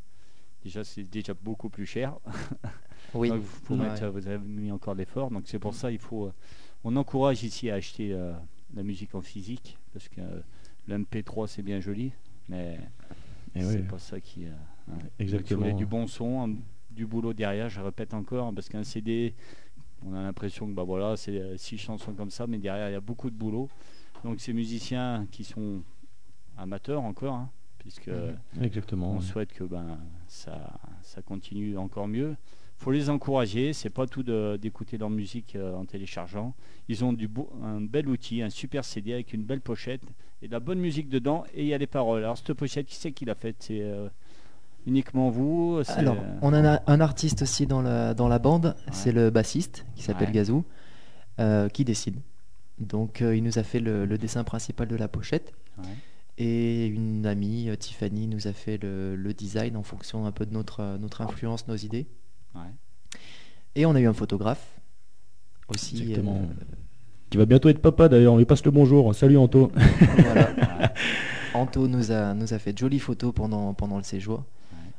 [0.65, 2.17] Déjà, c'est déjà beaucoup plus cher.
[3.13, 3.89] Oui, Donc, faut Ouais.
[3.91, 5.31] mettre, vous avez mis encore d'efforts.
[5.31, 6.27] Donc, c'est pour ça il faut.
[6.27, 6.33] euh,
[6.83, 8.33] on encourage ici à acheter euh,
[8.75, 10.41] la musique en physique, parce que euh,
[10.89, 12.11] le MP3, c'est bien joli,
[12.49, 12.81] mais
[13.63, 13.83] c'est ouais.
[13.83, 14.47] pas ça qui.
[14.47, 14.51] euh,
[14.91, 14.99] hein.
[15.19, 15.67] Exactement.
[15.69, 16.57] Donc, du bon son, un-
[16.91, 19.35] du boulot derrière, je répète encore, parce qu'un CD,
[20.07, 22.93] on a l'impression que bah voilà, c'est euh, six chansons comme ça, mais derrière il
[22.93, 23.69] y a beaucoup de boulot.
[24.23, 25.83] Donc ces musiciens qui sont
[26.57, 28.11] amateurs encore, hein, puisque
[28.61, 29.13] Exactement.
[29.13, 32.37] on souhaite que ben ça, ça continue encore mieux.
[32.79, 34.23] Faut les encourager, c'est pas tout
[34.59, 36.55] d'écouter leur musique euh, en téléchargeant.
[36.89, 40.03] Ils ont du beau- un bel outil, un super CD avec une belle pochette
[40.43, 42.25] et de la bonne musique dedans et il y a les paroles.
[42.25, 43.57] Alors cette pochette, qui c'est qui l'a faite?
[43.61, 44.09] C'est euh,
[44.87, 49.13] uniquement vous Alors, on a un, un artiste aussi dans la, dans la bande, c'est
[49.13, 50.35] le bassiste qui s'appelle Ouais.
[50.35, 50.65] Gazou,
[51.41, 52.17] euh, qui décide.
[52.79, 55.55] Donc, euh, il nous a fait le, le dessin principal de la pochette.
[55.79, 55.85] Ouais.
[56.37, 60.45] Et une amie, euh, Tiffany, nous a fait le, le design en fonction un peu
[60.45, 62.07] de notre, euh, notre influence, nos idées.
[62.55, 62.61] Ouais.
[63.75, 64.65] Et on a eu un photographe
[65.69, 66.01] aussi.
[66.03, 66.37] Exactement.
[66.37, 66.65] euh,
[67.31, 68.35] Qui va bientôt être papa d'ailleurs.
[68.35, 69.15] On lui passe le bonjour.
[69.15, 69.73] Salut Anto.
[70.19, 70.51] voilà.
[71.55, 74.45] Anto nous a, nous a fait de jolies photos pendant, pendant le séjour.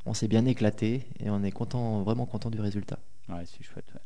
[0.06, 3.00] On s'est bien éclaté et on est content, vraiment content du résultat.
[3.30, 3.86] Ouais, c'est chouette.
[3.94, 4.02] ouais.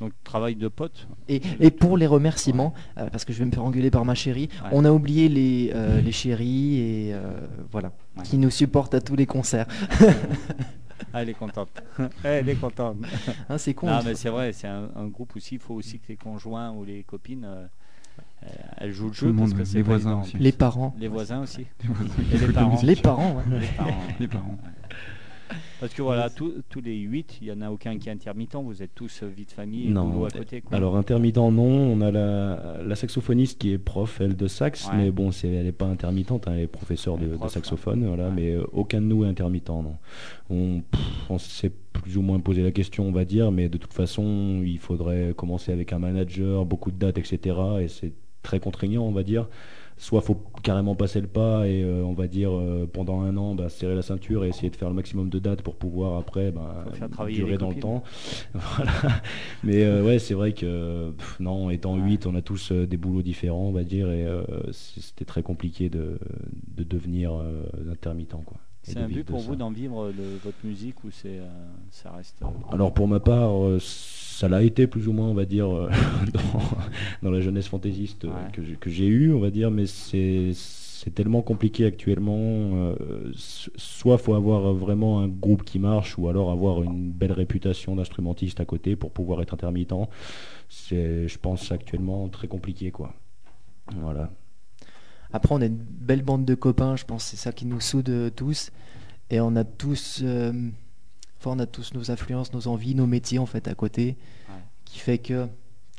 [0.00, 1.08] Donc travail de pote.
[1.28, 4.14] Et, et pour les remerciements, euh, parce que je vais me faire engueuler par ma
[4.14, 4.68] chérie, Ouais.
[4.72, 7.40] on a oublié les, euh, les chéris et euh,
[7.72, 8.22] voilà, Ouais.
[8.22, 9.66] qui nous supportent à tous les concerts.
[11.12, 11.70] Ah, elle est contente.
[12.24, 12.96] elle est contente.
[13.48, 13.86] Hein, c'est con.
[13.86, 15.54] Non, mais c'est vrai, c'est un, un groupe aussi.
[15.54, 17.66] Il faut aussi que les conjoints ou les copines, euh,
[18.76, 19.26] elles jouent le jeu.
[19.28, 20.36] le parce monde, que c'est les voisins aussi.
[20.38, 20.94] Les parents.
[20.98, 21.66] Les voisins aussi.
[21.82, 22.80] Les voisins Et qui les parents.
[22.82, 23.60] Les parents, ouais.
[23.60, 24.02] Les parents.
[24.20, 24.58] Les parents.
[25.80, 28.56] Parce que voilà, tous- tous les huit, il n'y en a aucun qui est intermittent.
[28.56, 30.06] Vous êtes tous euh, vie de famille Non.
[30.08, 30.60] boulot à côté.
[30.60, 30.76] quoi.
[30.76, 34.96] Alors intermittent non, on a la, la saxophoniste qui est prof elle de sax, Ouais.
[34.96, 37.36] mais bon c'est elle n'est pas intermittente, hein, elle est professeure Elle est de, de
[37.38, 38.34] prof, saxophone, voilà, Ouais.
[38.34, 39.96] mais euh, aucun de nous est intermittent non.
[40.50, 43.78] On, pff, on s'est plus ou moins posé la question on va dire, mais de
[43.78, 47.56] toute façon il faudrait commencer avec un manager, beaucoup de dates etc.
[47.80, 49.48] Et c'est très contraignant, on va dire.
[50.00, 53.56] Soit faut carrément passer le pas et euh, on va dire euh, pendant un an
[53.56, 56.52] bah, serrer la ceinture et essayer de faire le maximum de dates pour pouvoir après
[56.52, 56.84] bah,
[57.26, 58.04] durer dans le temps.
[58.54, 58.92] voilà.
[59.64, 62.10] Mais euh, ouais, c'est vrai que pff, non, étant Ouais.
[62.10, 64.24] 8, on a tous des boulots différents, on va dire, et
[64.70, 66.20] c'était très compliqué de,
[66.76, 67.32] de devenir
[67.90, 68.36] intermittent.
[68.44, 68.58] Quoi,
[68.92, 71.46] C'est un but pour vous d'en vivre de votre musique ou c'est euh,
[71.90, 75.34] ça reste euh, Alors pour ma part, euh, ça l'a été plus ou moins, on
[75.34, 75.90] va dire, euh,
[76.32, 76.60] dans,
[77.22, 78.52] dans la jeunesse fantaisiste euh, Ouais.
[78.52, 82.36] que j'ai- que j'ai eue, on va dire, mais c'est c'est tellement compliqué actuellement.
[82.38, 87.94] euh, soit faut avoir vraiment un groupe qui marche, ou alors avoir une belle réputation
[87.94, 89.94] d'instrumentiste à côté pour pouvoir être intermittent.
[90.68, 93.14] C'est, je pense, actuellement très compliqué, quoi.
[93.94, 94.30] Voilà.
[95.32, 98.08] Après, on est une belle bande de copains, je pense, c'est ça qui nous soude
[98.08, 98.70] euh, tous.
[99.30, 100.52] Et on a tous, euh,
[101.38, 104.16] enfin, on a tous nos influences, nos envies, nos métiers en fait à côté,
[104.48, 104.54] Ouais.
[104.86, 105.46] qui fait que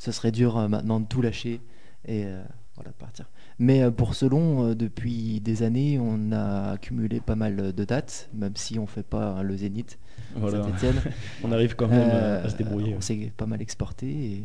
[0.00, 1.60] ce serait dur euh, maintenant de tout lâcher
[2.08, 2.42] et euh,
[2.74, 3.26] voilà de partir.
[3.60, 8.78] Mais pour Selon, depuis des années, on a accumulé pas mal de dates, même si
[8.78, 9.98] on fait pas hein, le Zénith,
[10.34, 10.66] Voilà.
[11.44, 12.94] On arrive quand même à- à se débrouiller.
[12.96, 14.44] On s'est pas mal exporté et,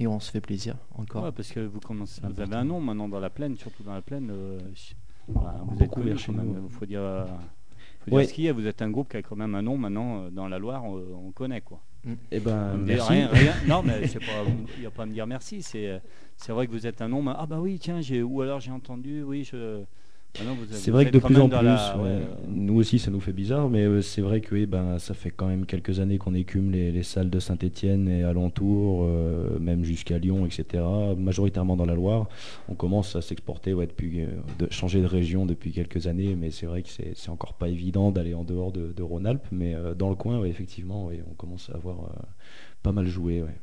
[0.00, 1.24] et on se fait plaisir encore.
[1.24, 3.94] Ouais, parce que vous commencez, vous avez un nom maintenant dans la plaine, surtout dans
[3.94, 4.30] la plaine.
[4.30, 4.58] euh,
[5.28, 6.52] voilà, vous êtes connu chez quand même.
[6.52, 6.68] nous.
[6.68, 8.26] Faut dire, euh, faut dire Ouais.
[8.26, 8.52] ce qu'il y a.
[8.52, 10.84] Vous êtes un groupe qui a quand même un nom maintenant euh, dans la Loire.
[10.84, 11.80] On, on connaît quoi.
[12.30, 13.12] Eh ben, merci.
[13.12, 13.54] rien, rien.
[13.66, 14.44] Non, mais c'est pas,
[14.76, 15.62] il n'y a pas à me dire merci.
[15.62, 15.98] C'est, euh,
[16.36, 17.22] c'est vrai que vous êtes un nom.
[17.22, 19.22] mais- ah bah oui, tiens, j'ai, ou alors j'ai entendu.
[19.22, 19.82] Oui, je.
[20.36, 23.20] Vous- C'est vrai que de plus en plus, la- ouais, ouais, nous aussi ça nous
[23.20, 26.18] fait bizarre, mais euh, c'est vrai que oui, ben, ça fait quand même quelques années
[26.18, 30.82] qu'on écume les, les salles de Saint-Étienne et alentours, euh, même jusqu'à Lyon, etc.
[31.16, 32.28] Majoritairement dans la Loire.
[32.68, 34.26] On commence à s'exporter, ouais, depuis, euh,
[34.58, 37.68] de changer de région depuis quelques années, mais c'est vrai que c'est c'est encore pas
[37.68, 41.22] évident d'aller en dehors de, de Rhône-Alpes, mais euh, dans le coin, ouais, effectivement, ouais,
[41.30, 42.22] on commence à avoir euh,
[42.82, 43.40] pas mal joué.
[43.42, 43.54] Ouais.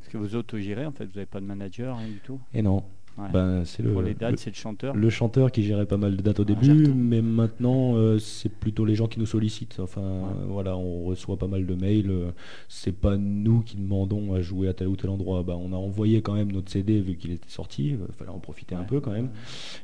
[0.00, 2.40] Parce que vous autogérez, en fait, vous n'avez pas de manager, rien du tout?
[2.52, 2.82] Et non,
[3.18, 3.30] Ouais.
[3.32, 4.94] ben, c'est le, Pour les dates, le- c'est le chanteur.
[4.94, 8.50] le chanteur qui gérait pas mal de dates au Ah, début, mais maintenant euh, c'est
[8.50, 9.80] plutôt les gens qui nous sollicitent.
[9.80, 12.10] Enfin euh, voilà, on reçoit pas mal de mails.
[12.10, 12.30] euh,
[12.68, 15.42] c'est pas nous qui demandons à jouer à tel ou tel endroit.
[15.42, 17.88] Bah, on a envoyé quand même notre CD vu qu'il était sorti.
[17.90, 19.30] Il fallait en profiter un peu quand même,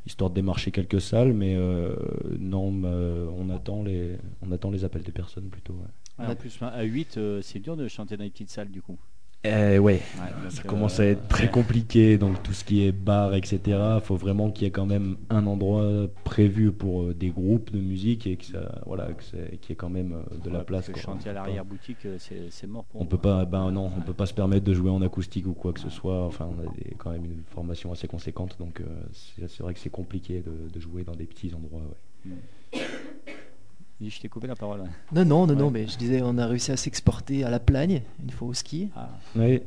[0.07, 1.33] histoire de démarcher quelques salles.
[1.33, 1.97] Mais euh,
[2.39, 2.91] non, bah,
[3.39, 5.73] on attend les, on attend les appels des personnes plutôt.
[5.73, 6.25] ouais.
[6.27, 8.83] Ouais, en plus, à 8, euh, c'est dur de chanter dans les petites salles, du
[8.83, 8.99] coup.
[9.45, 10.01] Eh ouais,
[10.51, 13.61] ça euh, commence à être très compliqué, donc tout ce qui est bar, etc.
[13.67, 17.73] Il faut vraiment qu'il y ait quand même un endroit prévu pour euh, des groupes
[17.73, 20.87] de musique et que ça, voilà, qu'il y ait quand même euh, de la place.
[20.87, 21.15] parce que quoi.
[21.15, 22.17] chanter à On peut pas- l'arrière-boutique, euh,
[22.51, 23.21] c'est, mort pour On peut hein.
[23.21, 25.81] pas, ben non, on peut pas se permettre de jouer en acoustique ou quoi que
[25.81, 26.25] ce soit.
[26.25, 29.75] Enfin, on a des- quand même une formation assez conséquente, donc euh, c'est c'est vrai
[29.75, 31.83] que c'est compliqué de, de jouer dans des petits endroits.
[32.25, 32.81] ouais.
[34.11, 34.83] Je t'ai coupé la parole.
[35.15, 35.61] Non, non, non, Ouais.
[35.61, 38.55] non, mais je disais, on a réussi à s'exporter à la Plagne, une fois au
[38.55, 39.63] ski, Ah, Ouais.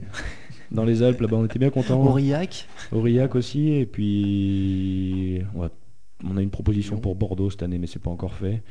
[0.71, 2.02] Dans les Alpes, là-bas, on était bien contents.
[2.04, 2.67] Aurillac.
[2.91, 5.69] Aurillac aussi, et puis on a,
[6.24, 8.63] on a une proposition pour Bordeaux cette année, mais c'est pas encore fait.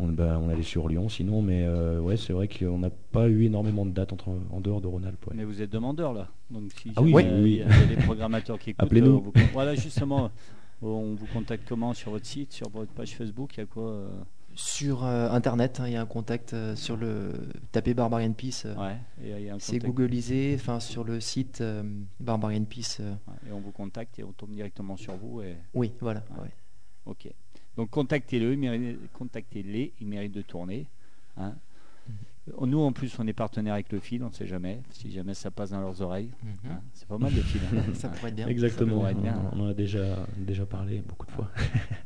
[0.00, 3.28] On, bah, on allait sur Lyon sinon, mais euh, ouais, c'est vrai qu'on n'a pas
[3.28, 5.24] eu énormément de dates entre, en dehors de Rhône-Alpes.
[5.28, 5.34] ouais.
[5.36, 6.28] Mais vous êtes demandeur là.
[6.50, 7.62] Donc si Ah oui, oui, euh, oui.
[7.64, 9.18] il y a des programmateurs qui écoutent, Appelez-nous.
[9.18, 10.30] euh, vous- voilà justement,
[10.82, 13.84] on vous contacte comment sur votre site, sur votre page Facebook, il y a quoi
[13.88, 14.08] euh,
[14.56, 17.32] Sur euh, internet, hein, il y a un contact euh, sur le.
[17.72, 18.62] Tapez Barbarian Peace.
[18.66, 21.82] euh, Ouais, et il y a un C'est googlisé, enfin sur le site euh,
[22.20, 22.98] Barbarian Peace.
[23.00, 26.22] euh, ouais, et on vous contacte et on tombe directement sur vous et oui, voilà.
[26.36, 26.42] Ouais.
[26.44, 26.50] ouais.
[27.06, 27.28] ok.
[27.76, 30.86] Donc contactez-le, il mérite- contactez-les, ils méritent de tourner.
[31.36, 31.54] hein.
[32.08, 32.68] Mhm.
[32.68, 35.34] Nous en plus on est partenaire avec le fil, on ne sait jamais, si jamais
[35.34, 36.30] ça passe dans leurs oreilles.
[36.44, 36.70] Mhm.
[36.70, 36.80] hein.
[36.92, 37.60] C'est pas mal le fil.
[37.94, 38.46] Ça pourrait être bien.
[38.46, 39.42] Exactement, pourrait être bien.
[39.52, 41.50] on, on en a déjà, déjà parlé beaucoup de fois.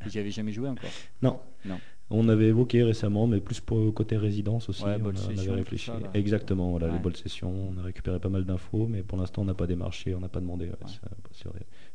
[0.07, 0.89] J'y avais jamais joué encore?
[1.21, 1.41] Non.
[1.67, 1.79] Non.
[2.11, 4.83] On avait évoqué récemment, mais plus pour côté résidence aussi.
[4.85, 5.87] Ouais, on, bol a- on avait réfléchi.
[5.91, 5.99] ça.
[6.15, 6.93] Exactement, voilà, Ouais.
[6.95, 7.71] les bols sessions.
[7.71, 10.29] On a récupéré pas mal d'infos, mais pour l'instant, on n'a pas démarché, on n'a
[10.31, 10.67] pas demandé.
[10.67, 11.51] ouais, ça-.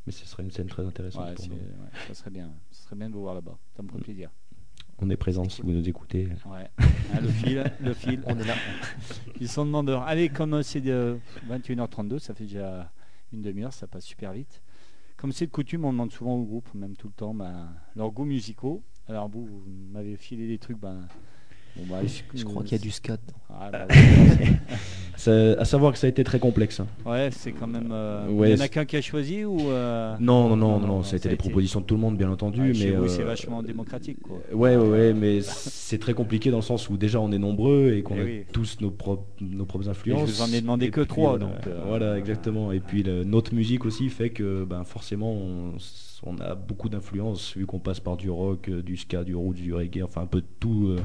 [0.05, 1.55] Mais ce serait une scène très intéressante pour nous.
[2.07, 2.51] ça serait bien.
[2.69, 3.57] Ça serait bien de vous voir là-bas.
[3.75, 4.29] Ça me ferait plaisir.
[4.99, 6.27] On est présent si vous nous écoutez.
[6.45, 6.69] Ouais.
[7.13, 8.21] Ah, le fil, le fil.
[8.27, 8.53] On est là.
[9.41, 10.03] Ils sont demandeurs.
[10.03, 11.17] Allez, comme c'est de
[11.49, 12.91] 21h32, ça fait déjà
[13.31, 14.61] une demi-heure, ça passe super vite.
[15.17, 18.11] Comme c'est de coutume, on demande souvent au groupe, même tout le temps, ben, leurs
[18.11, 18.83] goûts musicaux.
[19.09, 20.99] Alors vous, vous m'avez filé des trucs, ben.
[21.75, 21.99] bon, bah,
[22.33, 23.17] Je crois qu'il y a du dedans.
[23.49, 23.95] Ah, bah, ouais,
[25.59, 26.79] à savoir que ça a été très complexe.
[26.79, 26.87] hein.
[27.05, 27.89] ouais, c'est quand même.
[27.91, 29.69] euh, Ouais, il y en a qu'un qui a choisi ou.
[29.69, 31.99] euh, Non, non, non, Non, non, non, ça a été des propositions de tout le
[32.01, 32.61] monde, bien entendu.
[32.61, 34.37] ouais, mais chez vous, euh, c'est vachement démocratique, quoi.
[34.53, 37.93] Ouais, ouais, ouais, mais c'est très compliqué dans le sens où déjà on est nombreux
[37.95, 38.45] et qu'on Eh a oui.
[38.53, 40.29] tous nos propres, nos propres influences.
[40.29, 42.71] je vous en ai demandé que trois, Voilà, donc, voilà, exactement.
[42.71, 45.73] Et puis le- notre musique aussi fait que ben, forcément on,
[46.25, 49.53] on a beaucoup d'influences vu qu'on passe par du rock, euh, du ska, du roots,
[49.55, 50.87] du reggae, enfin un peu de tout.
[50.87, 50.99] euh,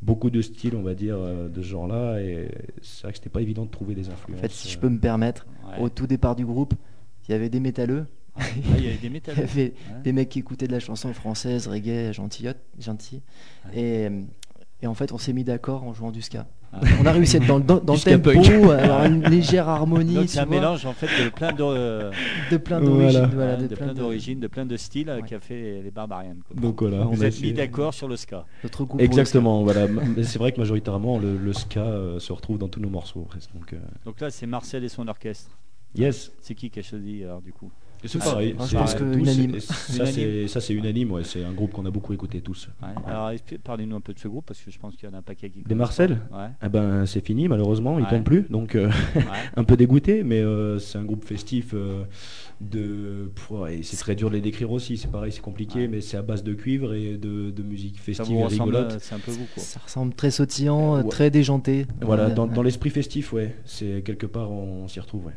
[0.00, 2.20] Beaucoup de styles, on va dire, euh, de ce genre-là.
[2.20, 2.48] Et
[2.82, 4.40] c'est vrai que c'était pas évident de trouver des En influences.
[4.40, 5.80] fait, si je peux me permettre, Ouais.
[5.80, 6.74] au tout départ du groupe,
[7.28, 8.42] il y avait des métalleux Ah,
[8.78, 9.42] il y avait des Il y métalleux.
[9.42, 10.02] avait Ouais.
[10.04, 13.22] des mecs qui écoutaient de la chanson française, reggae, gentillotte, gentil.
[13.74, 13.80] Ouais.
[13.80, 14.08] Et,
[14.82, 16.46] et en fait, on s'est mis d'accord en jouant du ska.
[16.72, 16.80] Ah.
[17.00, 19.68] On a réussi à être dans, le- dans, dans le ska tempo, avoir une légère
[19.70, 22.10] harmonie, c'est un vois, mélange en fait de plein de, euh,
[22.50, 22.98] de plein Voilà.
[23.22, 23.30] d'origines.
[23.34, 25.26] voilà, de, de plein plein de- d'origines, de plein de styles euh, Ouais.
[25.26, 26.36] qu'a fait les Barbarians.
[26.46, 26.60] quoi.
[26.60, 28.44] Donc voilà, vous on a êtes mis d'accord sur le ska.
[28.62, 29.86] Notre le Exactement, voilà.
[29.88, 33.22] Mais C'est vrai que majoritairement le, le ska euh, se retrouve dans tous nos morceaux
[33.22, 33.48] presque.
[33.54, 35.50] Donc, euh, Donc là c'est Marcel et son orchestre.
[35.96, 37.70] yes, C'est qui qui a choisi alors du coup?
[38.06, 38.54] C'est Ah, pareil.
[38.58, 39.54] je c'est pense que tous, unanime.
[39.56, 41.24] et Ça c'est unanime, ouais.
[41.24, 42.68] C'est un groupe qu'on a beaucoup écouté tous.
[42.82, 42.88] Ouais.
[43.06, 43.32] Alors
[43.64, 45.22] parlez-nous un peu de ce groupe parce que je pense qu'il y en a un
[45.22, 45.62] paquet qui.
[45.62, 46.20] Des Marcel.
[46.32, 46.48] Ouais.
[46.64, 48.10] Eh ben c'est fini malheureusement, ils Ouais.
[48.10, 49.22] tombent plus, donc euh, ouais.
[49.56, 52.04] un peu dégoûté, mais euh, c'est un groupe festif euh,
[52.60, 53.30] de.
[53.34, 55.88] pff, ouais, c'est très dur de les décrire aussi, c'est pareil, c'est compliqué, Ouais.
[55.88, 58.98] mais c'est à base de cuivre et de, de musique festive et rigolote.
[59.00, 59.62] c'est un peu vous quoi.
[59.62, 61.08] Ça ressemble très sautillant, ouais.
[61.08, 61.86] très déjanté.
[62.00, 65.32] Voilà, Ouais, dans, l'esprit festif, ouais, c'est quelque part on, s'y retrouve, ouais.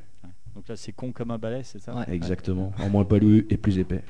[0.55, 2.05] Donc là c'est con comme un balai, c'est ça Ouais.
[2.13, 4.03] Exactement, en moins poilu et plus épais.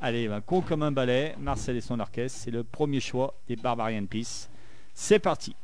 [0.00, 3.56] Allez, ben, con comme un balai, Marcel et son orchestre, c'est le premier choix des
[3.56, 4.48] Barbarian Peace.
[4.92, 5.54] C'est parti.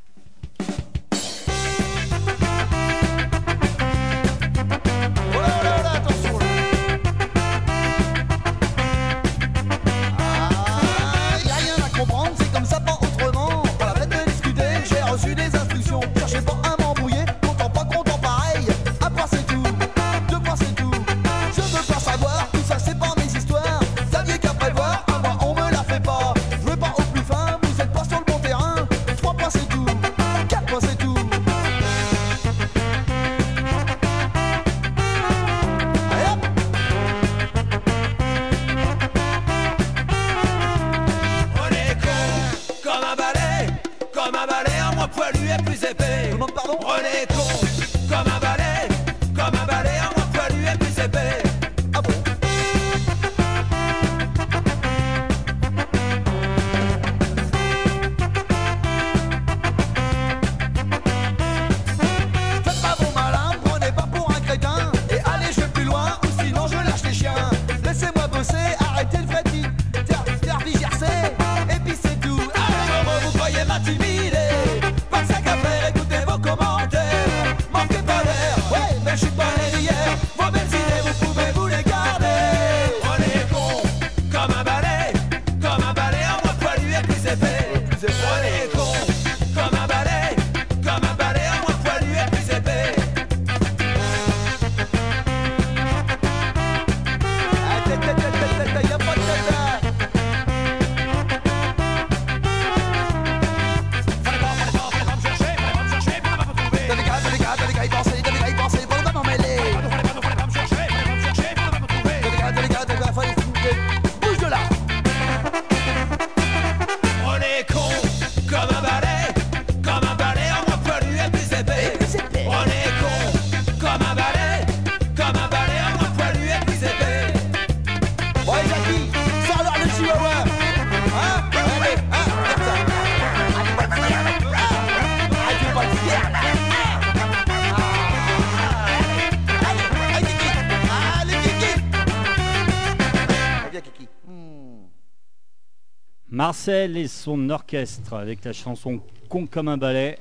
[146.51, 148.98] Marcel et son orchestre avec la chanson
[149.28, 150.18] Con comme un balai.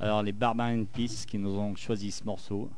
[0.00, 2.68] Alors les Barbarian Peace qui nous ont choisi ce morceau.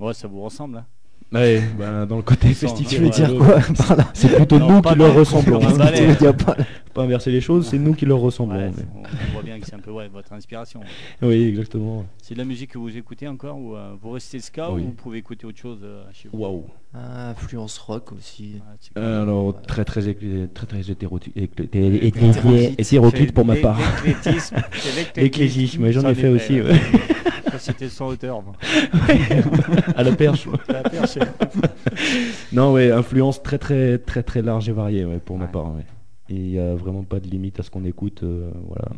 [0.00, 0.86] Ouais, ça vous ressemble hein
[1.32, 3.60] Ouais, ben, dans le côté festif, Tu veux Ouais, dire quoi
[4.14, 5.60] C'est plutôt Non, nous qui leur ressemblons.
[6.92, 8.56] Pas inverser les choses, c'est nous qui leur ressemblons.
[8.56, 9.08] Ouais, mais-
[11.22, 12.04] Oui, exactement.
[12.22, 14.82] C'est de la musique que vous écoutez encore ou euh, vous restez ska Oui.
[14.82, 16.38] ou vous pouvez écouter autre chose euh, chez vous?
[16.38, 16.64] Waouh.
[16.94, 18.60] Ah, Influence rock aussi.
[18.94, 21.34] Quand même- Alors très très très très Hétéroclite.
[23.32, 23.78] pour ma part.
[25.16, 26.60] L'éclétisme, j'en ai fait aussi,
[27.58, 28.42] C'était sans hauteur.
[28.42, 28.54] moi.
[29.96, 30.46] à la perche.
[30.68, 31.18] La perche.
[32.52, 35.72] Non, ouais, influence très très très très large et variée ouais, pour ma part.
[36.28, 38.22] il n'y a vraiment pas de limite à ce qu'on écoute.
[38.22, 38.88] euh, voilà.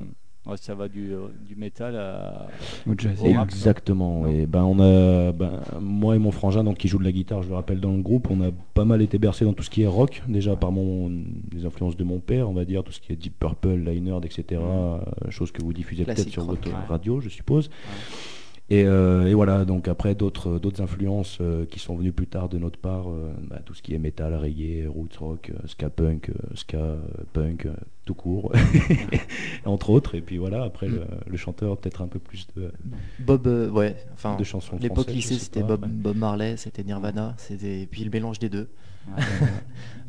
[0.50, 2.48] Ouais, ça va du, euh, du métal à.
[2.88, 3.22] Au jazz.
[3.22, 4.26] Au rap, Exactement.
[4.26, 7.42] Et ben on a, ben, moi et mon frangin, donc qui joue de la guitare,
[7.42, 9.70] je le rappelle dans le groupe, on a pas mal été bercé dans tout ce
[9.70, 11.08] qui est rock, déjà par mon,
[11.52, 14.18] les influences de mon père, on va dire tout ce qui est Deep Purple, Liner,
[14.24, 14.60] etc.
[14.60, 14.98] euh,
[15.28, 16.86] Chose que vous diffusez peut-être sur rock, votre ouais.
[16.88, 17.70] radio, je suppose.
[18.72, 22.48] Et, euh, et voilà, donc après d'autres d'autres influences euh, qui sont venues plus tard
[22.48, 25.90] de notre part, euh, bah, tout ce qui est metal, reggae, roots rock, euh, ska
[25.90, 27.00] punk, euh, ska euh,
[27.32, 27.74] punk, euh,
[28.10, 28.52] tout court,
[29.64, 30.16] entre autres.
[30.16, 32.72] Et puis voilà, après le, le chanteur peut-être un peu plus de,
[33.20, 35.88] Bob, euh, ouais, enfin, de chansons l'époque lycée c'était Bob, ouais.
[35.88, 38.68] Bob Marley, c'était Nirvana, c'était et puis le mélange des deux.
[39.08, 39.22] Ouais,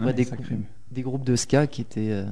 [0.06, 2.26] Ouais, des, groupes de ska qui étaient euh,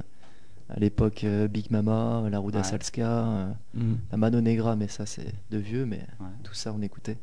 [0.68, 2.64] à l'époque euh, Big Mama, la Ruda Ouais.
[2.64, 3.94] Salska, euh, Mm.
[4.10, 6.26] la Mano Negra, mais ça c'est de vieux, mais Ouais.
[6.42, 7.16] tout ça on écoutait.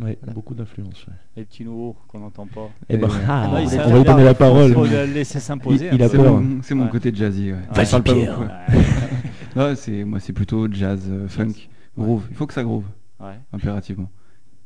[0.00, 0.32] Ouais, Voilà.
[0.32, 1.06] beaucoup d'influence.
[1.06, 1.12] ouais.
[1.36, 2.70] Les petits nouveaux qu'on n'entend pas.
[2.88, 3.14] Eh ben, ouais.
[3.28, 4.72] ah, Là, il on va lui donner la parole.
[4.72, 5.88] Faut le laisser s'imposer.
[5.92, 6.08] Il- il a hein.
[6.10, 6.90] C'est mon, c'est mon Ouais.
[6.90, 7.52] côté jazzy.
[7.52, 7.58] Ouais.
[7.72, 8.38] Vas-y, parle Pierre.
[9.54, 12.24] Ouais, c'est moi, c'est plutôt jazz, euh, funk, groove.
[12.30, 12.84] Il faut que ça groove
[13.20, 14.10] Ouais, impérativement.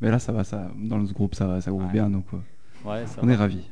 [0.00, 1.92] Mais là, ça va, ça dans ce groupe, ça, va, ça groove Ouais.
[1.92, 3.32] bien, donc euh, ouais, ça on va.
[3.32, 3.68] est ravis.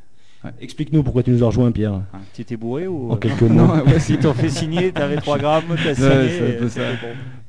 [0.60, 1.94] Explique-nous pourquoi tu nous as rejoint, Pierre.
[1.94, 3.66] Hein, Tu étais bourré ou En quelques mots.
[3.66, 6.08] Non, ouais, si t'ont fait signer, t'avais 3 grammes, t'as signé.
[6.08, 6.80] Ouais, et ça.
[7.02, 7.08] bon.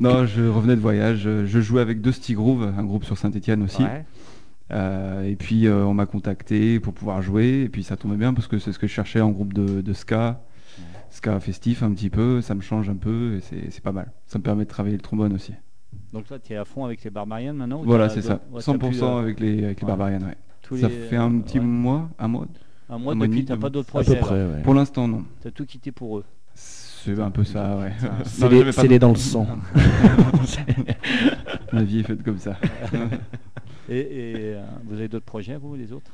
[0.09, 1.23] non, je revenais de voyage.
[1.25, 3.83] euh, Je jouais avec Dusty Groove, un groupe sur Saint-Etienne aussi.
[4.71, 7.61] Euh, et puis euh, on m'a contacté pour pouvoir jouer.
[7.65, 9.81] Et puis ça tombait bien parce que c'est ce que je cherchais en groupe de,
[9.81, 10.41] de ska.
[11.11, 14.11] Ska festif un petit peu, ça me change un peu et c'est pas mal.
[14.27, 15.53] Ça me permet de travailler le trombone aussi.
[16.11, 18.41] Donc là, tu es à fond avec les Barbarians maintenant Voilà, c'est ça.
[18.51, 19.87] ouais, t'as 100% plus, euh, avec les, avec les ouais.
[19.87, 20.35] Barbarians, ouais.
[20.61, 22.47] tous Ça les- fait un petit mois, un mois.
[22.89, 24.13] Un mois un mois et depuis, t'as pas d'autres projets.
[24.15, 24.61] peu près, ouais.
[24.63, 25.23] Pour l'instant, non.
[25.41, 26.23] T'as tout quitté pour eux.
[26.53, 27.91] C'est un peu ça, ouais.
[28.25, 29.47] C'est les, pas les dans le sang.
[31.71, 32.57] La vie est faite comme ça.
[33.89, 36.09] Et, et, euh, vous avez d'autres projets, vous, les autres?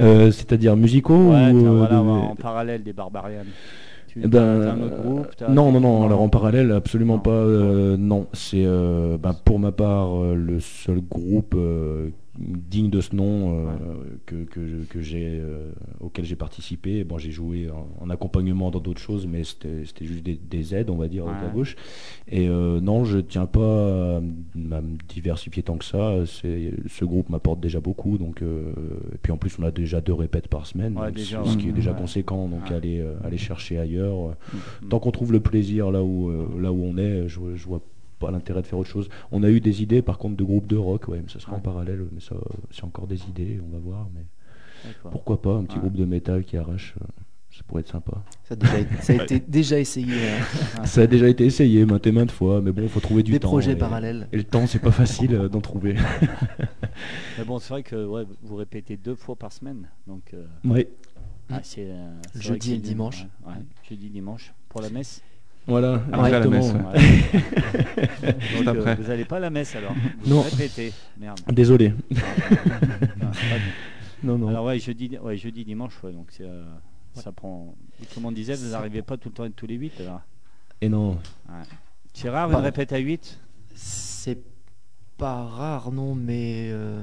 [0.00, 3.44] Euh, C'est-à-dire musicaux Ouais, ou euh, voilà, de- en parallèle des Barbarians.
[4.08, 6.04] Tu Eh ben, t'as un autre groupe non, non, non.
[6.04, 7.20] Alors en parallèle, absolument Non.
[7.20, 7.30] pas.
[7.30, 12.08] euh, non, c'est euh, ben, pour ma part euh, le seul groupe euh,
[12.38, 13.74] digne de ce nom euh,
[14.24, 15.70] que, que, je- que j'ai euh,
[16.00, 17.04] auquel j'ai participé.
[17.04, 20.88] Bon, j'ai joué en, en accompagnement dans d'autres choses, mais c'était juste des, des aides,
[20.88, 21.76] on va dire, à gauche.
[22.28, 26.24] Et euh, non, je tiens pas à, me diversifier tant que ça.
[26.26, 30.14] C'est ce groupe m'apporte déjà beaucoup, donc et puis en plus on a déjà deux
[30.14, 32.48] répètes par semaine, Ouais, donc déjà, ce qui est déjà conséquent.
[32.48, 34.28] Donc aller aller chercher ailleurs.
[34.28, 34.32] euh,
[34.82, 34.88] Mm.
[34.88, 37.84] Tant qu'on trouve le plaisir là où, là où on est, je, je vois pas
[38.30, 39.08] l'intérêt de faire autre chose.
[39.32, 41.56] On a eu des idées par contre de groupes de rock, ouais, mais ça sera
[41.56, 42.36] en parallèle, mais ça
[42.70, 44.08] c'est encore des idées, on va voir.
[44.14, 44.24] Mais
[45.10, 45.80] pourquoi pas un petit Ouais.
[45.82, 47.04] groupe de métal qui arrache, euh,
[47.50, 48.22] ça pourrait être sympa.
[48.44, 50.12] Ça a déjà, été- ça a été déjà essayé.
[50.14, 50.38] euh,
[50.84, 53.32] Ça a déjà été essayé maintes et maintes fois, mais bon, il faut trouver du
[53.32, 53.48] des temps.
[53.48, 54.26] projets et- parallèles.
[54.32, 55.94] Et le temps, c'est pas facile euh, d'en trouver.
[57.38, 59.88] Mais bon, c'est vrai que ouais, vous répétez deux fois par semaine.
[60.06, 60.88] Donc, euh, ouais.
[61.50, 63.26] ah, c'est, euh, jeudi et dimanche.
[63.46, 63.58] Ouais, ouais,
[63.88, 65.22] jeudi, dimanche pour la messe.
[65.66, 68.64] Voilà, Après la messe, ouais.
[68.64, 69.94] Donc, euh, vous n'allez pas à la messe alors?
[70.22, 70.42] Vous Non.
[70.42, 70.92] répétez.
[71.18, 71.38] Merde.
[71.52, 71.94] Désolé.
[74.24, 74.48] Non, non.
[74.48, 76.64] Alors ouais, jeudi, ouais, jeudi, dimanche, ouais, donc c'est, euh,
[77.14, 77.74] ça prend.
[78.02, 79.92] et Comme on disait, vous n'arrivez pas tout le temps à être tous les 8
[80.00, 80.20] alors.
[80.80, 81.18] Et non.
[82.12, 83.38] C'est rare une répète à 8
[83.74, 84.38] C'est
[85.16, 86.68] pas rare, non, mais.
[86.70, 87.02] euh,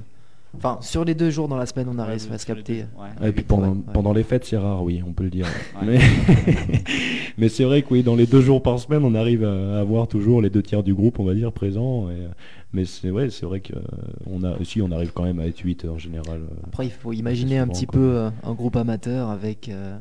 [0.58, 2.86] Enfin, sur les deux jours dans la semaine, on arrive à se capter.
[2.98, 3.30] Ouais.
[3.30, 3.78] Et puis pendant, ouais.
[3.94, 5.46] pendant les fêtes, c'est rare, oui, on peut le dire.
[5.82, 5.86] Ouais.
[5.88, 6.00] Mais,
[7.38, 10.08] mais c'est vrai que oui, dans les deux jours par semaine, on arrive à avoir
[10.08, 12.10] toujours les deux tiers du groupe, on va dire, présents.
[12.10, 12.28] et-
[12.72, 13.80] mais c'est ouais, c'est vrai que euh,
[14.28, 16.42] on a, si on arrive quand même à être 8 en général.
[16.42, 19.98] euh, Après, il faut imaginer un petit peu euh, un groupe amateur avec euh,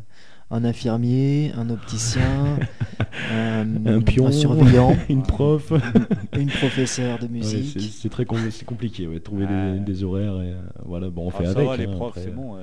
[0.50, 2.56] un infirmier, un opticien,
[3.32, 5.72] un, un pion, un surveillant, une prof.
[6.38, 7.72] une professeure de Ouais, musique.
[7.80, 10.40] c'est c'est très com- c'est compliqué, ouais, trouver des, des horaires.
[10.42, 11.66] Et, euh, voilà, bon, on Ah, fait ça avec.
[11.66, 12.56] va, les hein, profs, après, c'est bon.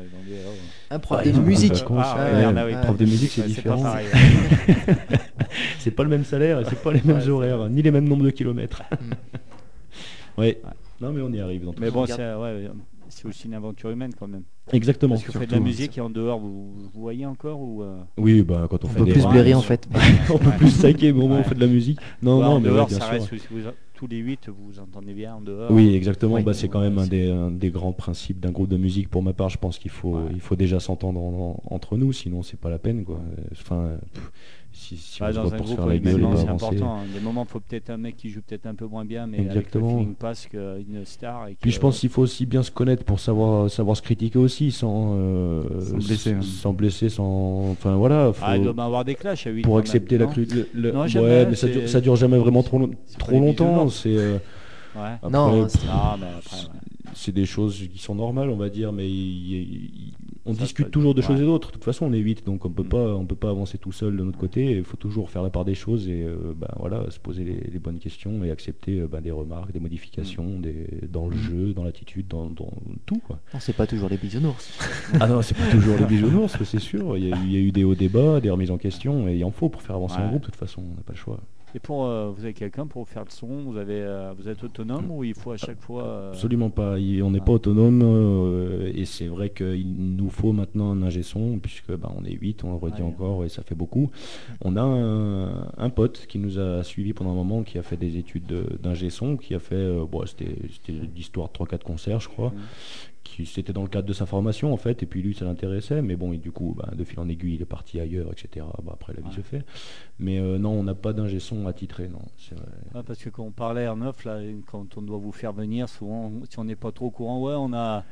[0.89, 1.83] Un prof Ah, de musique.
[1.87, 2.81] Ah, ouais.
[2.81, 3.77] prof de musique, c'est Ouais, différent.
[3.83, 4.07] pas pareil.
[5.79, 8.25] c'est pas le même salaire et c'est pas les mêmes horaires, ni les mêmes nombres
[8.25, 8.81] de kilomètres.
[8.91, 10.41] Mm.
[10.41, 10.59] ouais.
[11.01, 11.65] Non, mais on y arrive.
[11.65, 12.69] Dans tout Mais bon, c'est ouais,
[13.09, 14.43] c'est aussi une aventure humaine quand même.
[14.73, 15.15] Exactement.
[15.15, 17.83] Parce que vous faites de la musique et en dehors, vous, vous voyez encore ou
[17.83, 19.87] euh, Oui, bah quand on, On fait peut des plus blairer en fait.
[20.33, 21.43] on peut plus saquer, mais au moins Ouais.
[21.45, 21.99] on fait de la musique.
[22.21, 23.13] Non, ouais, non, en mais ouais, dehors, bien ça sûr.
[23.13, 23.59] reste vous-
[23.93, 25.71] tous les 8, vous vous entendez bien en dehors.
[25.71, 26.35] Oui, exactement.
[26.35, 26.43] Oui.
[26.43, 29.07] Bah, c'est quand même un des, un des grands principes d'un groupe de musique.
[29.09, 30.21] Pour ma part, je pense qu'il faut, Ouais.
[30.33, 33.21] il faut déjà s'entendre en- en- entre nous, sinon c'est pas la peine, quoi.
[33.53, 34.31] Enfin, pff,
[34.75, 36.23] si, si Bah, on se dans voit un pour se groupe, faire la gueule et
[36.23, 36.95] pas c'est important.
[36.97, 37.03] hein.
[37.13, 39.37] Des moments, il faut peut-être un mec qui joue peut-être un peu moins bien, mais
[39.39, 39.93] avec Exactement.
[39.93, 41.47] le feeling passe qu'une star.
[41.47, 44.01] Et Puis je que- pense qu'il faut aussi bien se connaître pour savoir, savoir se
[44.01, 46.41] critiquer aussi, sans, euh, Sans blesser, hein.
[46.41, 48.31] sans blesser, sans, enfin voilà.
[48.33, 50.43] faut- Ah, il doit bien avoir des clashs à 8 pour accepter même, la non
[50.43, 53.89] cru- le- le- Non, ouais, mais ça dure, ça dure jamais vraiment trop, trop longtemps.
[53.89, 54.37] C'est euh,
[54.95, 55.29] Ouais.
[55.29, 56.17] Non, c'est- Ah,
[57.13, 59.05] c'est des choses qui sont normales, on va dire, mais
[60.47, 61.69] on Ça, discute toujours de choses et d'autres.
[61.69, 62.87] De toute façon, on est 8, donc on peut Mm.
[62.89, 64.71] pas, on peut pas avancer tout seul de notre côté.
[64.77, 67.59] Il faut toujours faire la part des choses et euh, ben, voilà, se poser les,
[67.71, 70.61] les bonnes questions et accepter euh, ben, des remarques, des modifications, Mm.
[70.61, 72.71] des, dans le jeu, dans l'attitude, dans, dans
[73.05, 73.19] tout.
[73.25, 73.39] Quoi.
[73.53, 74.77] Non, c'est pas toujours les bisounours.
[75.19, 77.17] Ah non, c'est pas toujours les bisounours, c'est sûr.
[77.17, 79.27] Il y, a, eu- il y a eu des hauts débats, des remises en question,
[79.27, 80.41] et il en faut pour faire avancer un groupe.
[80.41, 81.39] De toute façon, on n'a pas le choix.
[81.75, 84.63] Et pour euh, vous avez quelqu'un pour faire le son Vous avez euh, vous êtes
[84.63, 86.97] autonome ou il faut à chaque fois euh, Absolument pas.
[86.97, 87.45] Il- on n'est Ah.
[87.45, 88.01] pas autonome
[88.95, 92.63] et c'est vrai qu'il nous faut maintenant un ingé son puisque bah, on est 8,
[92.63, 93.07] on le redit Ouais.
[93.09, 94.09] encore et ça fait beaucoup.
[94.63, 97.97] On a un, un pote qui nous a suivi pendant un moment, qui a fait
[97.97, 100.55] des études de- d'ingé son, qui a fait, bon, c'était
[101.15, 102.61] l'histoire de 3-4 concerts je crois, Mhm.
[103.25, 106.01] Qui c'était dans le cadre de sa formation en fait et puis lui ça l'intéressait
[106.01, 108.65] mais bon et du coup bah, de fil en aiguille il est parti ailleurs etc.
[108.83, 109.35] Bah, après la vie Ouais.
[109.35, 109.65] se fait.
[110.19, 112.21] Mais euh, non on n'a pas d'ingé son attitré non.
[112.37, 112.67] C'est vrai.
[112.93, 114.39] Ouais, parce que quand on parlait en neuf, là,
[114.71, 117.55] quand on doit vous faire venir, souvent, si on n'est pas trop au courant, ouais,
[117.57, 118.03] on a,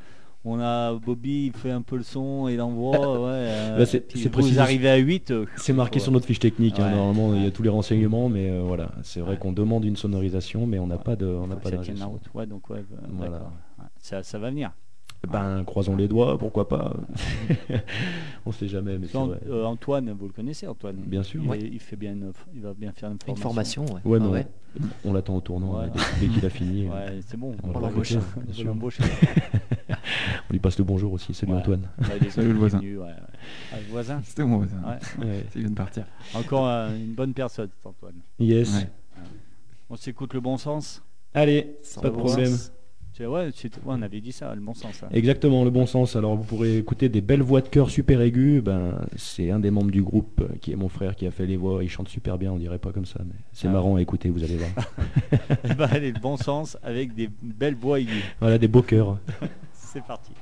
[0.44, 3.28] on a Bobby, il fait un peu le son, il envoie, ouais.
[3.30, 5.30] euh, Bah, c'est- vous arrivez à 8.
[5.30, 6.02] euh, C'est marqué ouais.
[6.02, 6.94] sur notre fiche technique, hein, Ouais.
[6.96, 9.96] normalement il y a tous les renseignements, mais euh, voilà, c'est vrai qu'on demande une
[9.96, 11.94] sonorisation, mais on n'a pas de, on n'a pas d'ingé.
[12.34, 12.62] Ouais, donc
[13.12, 13.50] Voilà.
[14.00, 14.72] ça va venir.
[15.26, 16.94] Ben croisons les doigts, pourquoi pas.
[18.46, 19.40] on sait jamais, mais c'est An- vrai.
[19.48, 20.96] euh, Antoine, vous le connaissez, Antoine?
[20.96, 21.42] Bien sûr.
[21.42, 21.58] Il, Ouais.
[21.60, 23.84] il fait bien une, il va bien faire une Une formation.
[23.86, 24.00] ouais.
[24.04, 24.46] Ouais, Ah ouais.
[25.04, 25.86] on, l'attend au tournant Ouais.
[26.20, 26.88] dès, dès qu'il a fini.
[26.88, 27.54] Ouais, c'est bon.
[27.62, 28.18] On On l'embaucher.
[30.50, 31.58] On lui passe le bonjour aussi, salut Ouais.
[31.58, 31.88] Antoine.
[32.30, 32.78] Salut le voisin.
[32.78, 33.12] venu, ouais, ouais.
[33.72, 34.76] Ah, le voisin C'était mon voisin.
[34.84, 35.24] Ouais.
[35.26, 35.44] Ouais.
[35.54, 36.04] Il vient de partir.
[36.34, 38.14] Encore euh, une bonne personne, Antoine.
[38.38, 38.74] Yes.
[38.74, 38.88] Ouais.
[39.90, 41.02] On s'écoute le bon sens?
[41.34, 42.46] Allez, Sans pas de bon problème.
[42.46, 42.72] sens.
[43.16, 45.04] Tu- ouais, tu- ouais, on avait dit ça, le bon sens.
[45.04, 45.08] hein.
[45.12, 46.16] Exactement, le bon sens.
[46.16, 48.60] Alors vous pourrez écouter des belles voix de chœur super aiguës.
[48.62, 51.46] Ben, c'est un des membres du groupe euh, qui est mon frère qui a fait
[51.46, 51.84] les voix.
[51.84, 53.70] Il chante super bien, on dirait pas comme ça, mais c'est Ah.
[53.70, 54.70] marrant à écouter, vous allez voir.
[55.70, 58.22] Eh ben, allez, le bon sens avec des belles voix aiguës.
[58.40, 59.16] voilà, des beaux chœurs.
[59.72, 60.32] C'est parti.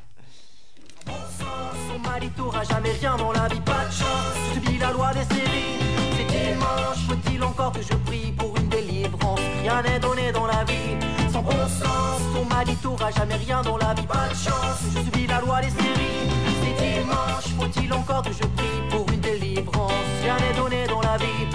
[1.07, 4.35] Son mari t'aura jamais rien dans la vie, pas de chance.
[4.55, 5.79] Je subis la loi des séries.
[6.16, 9.41] C'est dimanche, faut-il encore que je prie pour une délivrance?
[9.62, 10.97] Rien n'est donné dans la vie
[11.43, 12.49] sans bon sens.
[12.49, 14.78] Mari t'aura jamais rien dans la vie, pas de chance.
[14.95, 16.28] Je subis la loi des séries.
[16.62, 19.93] C'est dimanche, faut-il encore que je prie pour une délivrance?
[20.22, 21.47] Rien n'est donné dans la vie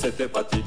[0.00, 0.59] se te patilla.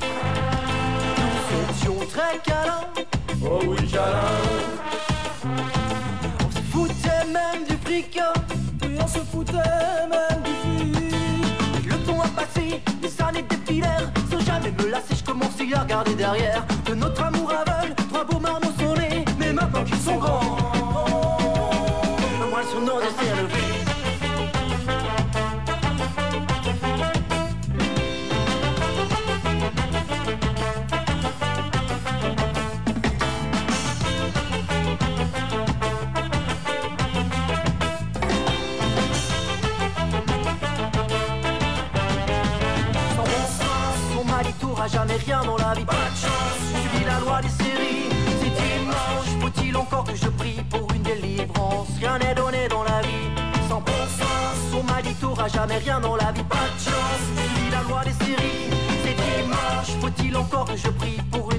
[58.36, 58.70] Séries.
[59.04, 61.53] C'est dimanche, faut-il encore que je prie pour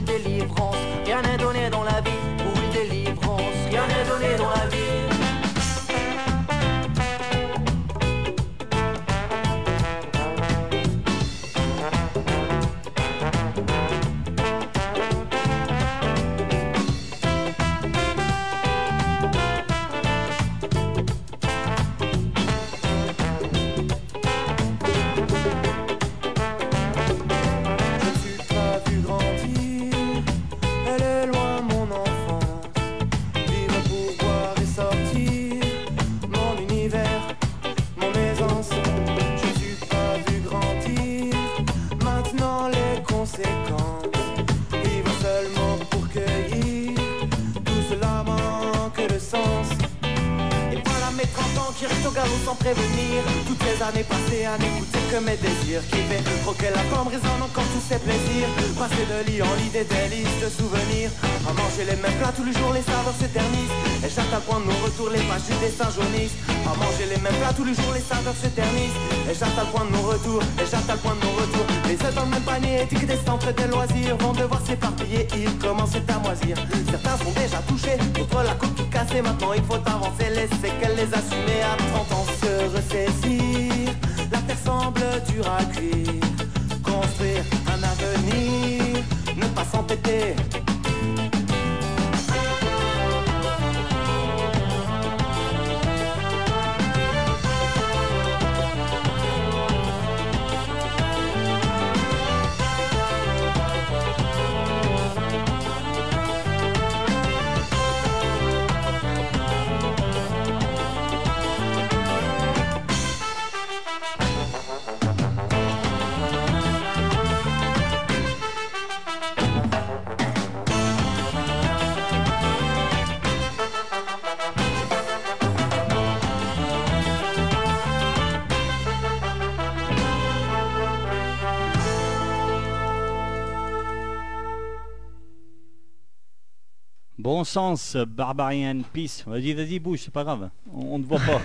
[137.25, 139.25] Bon sens, Barbarian Peace.
[139.27, 140.51] Vas-y, vas-y, bouge, c'est pas grave.
[140.71, 141.41] On, on ne voit pas.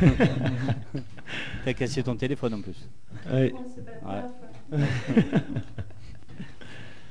[1.64, 2.76] T'as cassé ton téléphone en plus.
[3.32, 3.54] Ouais.
[4.74, 4.78] Ouais.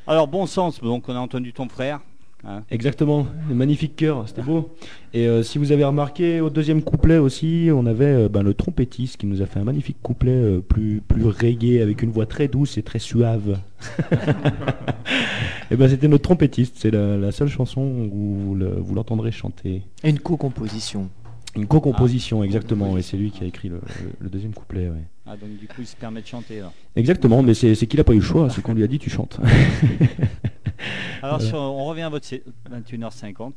[0.07, 2.01] Alors, bon sens, donc on a entendu ton frère.
[2.45, 2.63] Hein.
[2.71, 4.71] Exactement, le magnifique cœur, c'était beau.
[5.15, 8.55] Et euh, si vous avez remarqué, au deuxième couplet aussi, on avait euh, ben, le
[8.55, 12.27] trompettiste qui nous a fait un magnifique couplet euh, plus, plus reggae avec une voix
[12.27, 13.59] très douce et très suave.
[15.71, 17.81] et ben c'était notre trompettiste, c'est la, la seule chanson
[18.13, 19.83] où vous le- vous l'entendrez chanter.
[20.05, 21.09] Et une co-composition.
[21.57, 24.89] Une co-composition, exactement, et c'est lui qui a écrit le, le- le deuxième couplet.
[24.89, 25.03] ouais.
[25.27, 26.61] Ah, donc du coup, il se permet de chanter.
[26.61, 26.73] Là.
[26.97, 28.99] Exactement, mais c'est c'est qu'il n'a pas eu le choix, c'est qu'on lui a dit
[28.99, 29.39] tu chantes.
[31.23, 33.55] Alors, on revient à votre sé- 21h50.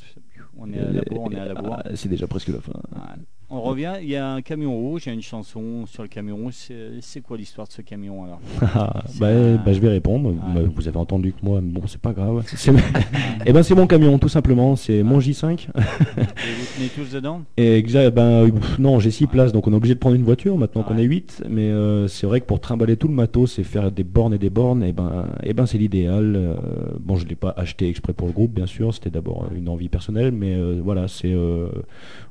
[0.57, 1.78] On est à la bourre, on est à la bourre.
[1.86, 2.74] Ah, c'est déjà presque la fin.
[2.91, 3.15] Voilà.
[3.54, 6.08] On revient, il y a un camion rouge, il y a une chanson sur le
[6.10, 6.54] camion rouge.
[7.02, 10.34] C'est quoi l'histoire de ce camion alors Ah, bah, un- bah, je vais répondre.
[10.41, 10.52] Ah.
[10.56, 12.43] Bah, vous avez entendu que moi, bon, c'est pas grave.
[12.56, 12.72] C'est-
[13.45, 14.76] Eh ben, c'est mon camion, tout simplement.
[14.76, 15.68] C'est mon J5.
[15.76, 17.41] Et vous tenez tous dedans?
[17.58, 17.82] Et
[18.12, 20.84] ben, euh, non, j'ai 6 places, donc on est obligé de prendre une voiture maintenant
[20.84, 21.43] qu'on est 8.
[21.49, 24.38] Mais euh, c'est vrai que pour trimballer tout le matos et faire des bornes et
[24.38, 26.36] des bornes, et ben, et ben, c'est l'idéal.
[26.38, 26.56] Euh,
[26.99, 28.93] bon, je l'ai pas acheté exprès pour le groupe, bien sûr.
[28.93, 31.36] C'était d'abord une envie personnelle, mais euh, voilà, c'est.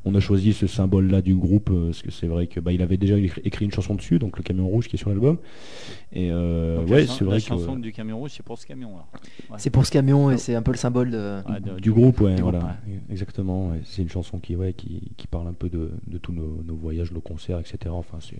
[0.04, 0.66] on a choisi ce
[1.20, 3.94] du groupe euh, parce que c'est vrai que bah, il avait déjà écrit une chanson
[3.94, 5.38] dessus, donc le camion rouge qui est sur l'album.
[6.12, 8.94] Et euh, ouais, c'est vrai La que chanson du camion rouge, c'est pour ce camion.
[8.94, 9.56] Ouais.
[9.58, 11.40] C'est pour ce camion et c'est un peu le symbole de.
[11.48, 13.70] Ouais, de- du groupe, ouais, du voilà, groupe, exactement.
[13.70, 13.80] ouais.
[13.84, 16.74] C'est une chanson qui, ouais, qui, qui parle un peu de, de tous nos, nos
[16.74, 17.78] voyages, nos concerts, etc.
[17.90, 18.36] Enfin, c'est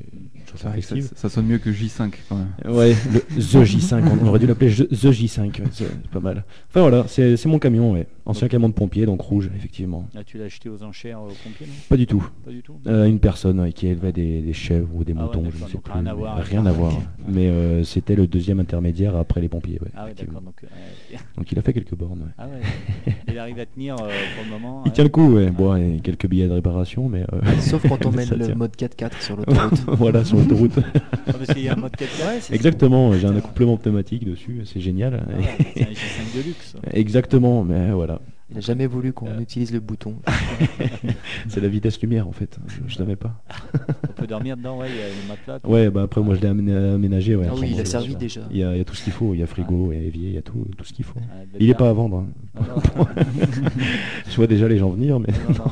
[0.83, 2.75] ça, ça sonne mieux que J5 quand même.
[2.77, 6.45] Ouais, le The J5, on aurait dû l'appeler The J5, ouais, c'est pas mal.
[6.69, 8.07] Enfin voilà, c'est c'est mon camion, ouais.
[8.27, 10.09] Ancien camion de pompier, donc rouge, effectivement.
[10.15, 11.73] Là, tu l'as acheté aux enchères au pompier, non?
[11.89, 12.29] Pas du tout.
[12.45, 12.77] Pas du tout.
[12.87, 15.63] Euh, une personne ouais, qui élevait des, des chèvres ou des Ah ouais, moutons, je
[15.63, 15.93] ne sais donc plus.
[15.93, 16.73] rien à voir rien à.
[17.29, 19.89] Mais euh, c'était le deuxième intermédiaire après les pompiers, ouais.
[19.95, 20.41] Ah ouais, effectivement.
[20.41, 20.45] d'accord.
[20.45, 22.33] Donc, euh, Donc il a fait quelques bornes, ouais.
[22.39, 23.13] ah ouais.
[23.29, 24.83] Il arrive à tenir euh, pour le moment.
[24.85, 24.95] Il ouais.
[24.95, 25.51] tient le coup, ouais.
[25.51, 27.23] Bon, et quelques billets de réparation, mais.
[27.33, 28.55] euh, Sauf quand on met le tient.
[28.55, 29.81] mode 4x4 sur l'autoroute.
[29.89, 30.73] voilà, sur l'autoroute.
[31.27, 35.23] Parce qu'il y a un mode 4 Exactement, j'ai un accouplement pneumatique dessus, c'est génial.
[35.75, 36.77] C'est un G5 de luxe.
[36.93, 38.21] Exactement, mais voilà.
[38.51, 39.39] Il n'a jamais voulu qu'on Euh.
[39.41, 40.17] utilise le bouton.
[41.49, 43.43] C'est la vitesse lumière en fait, je, je savais pas.
[44.09, 45.61] On peut dormir dedans, ouais, il y a le matelas.
[45.71, 47.37] Ouais, bah après moi je l'ai aména- aménagé.
[47.37, 48.41] Ouais, Ah oui, il a servi déjà.
[48.51, 49.99] Il y, a, il y a tout ce qu'il faut, il y a frigo, il
[49.99, 51.21] y a évier, il y a tout, tout ce qu'il faut.
[51.31, 51.77] Ah, Il est bière.
[51.77, 52.19] pas à vendre.
[52.59, 52.63] hein.
[52.97, 53.07] Non,
[54.29, 55.29] Je vois déjà les gens venir, mais.
[55.29, 55.65] non, non,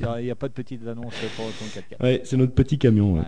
[0.00, 0.16] non.
[0.20, 2.02] Il n'y a pas de petites annonces pour ton 4x4.
[2.02, 3.14] Ouais, c'est notre petit camion.
[3.14, 3.26] Ouais, Ouais.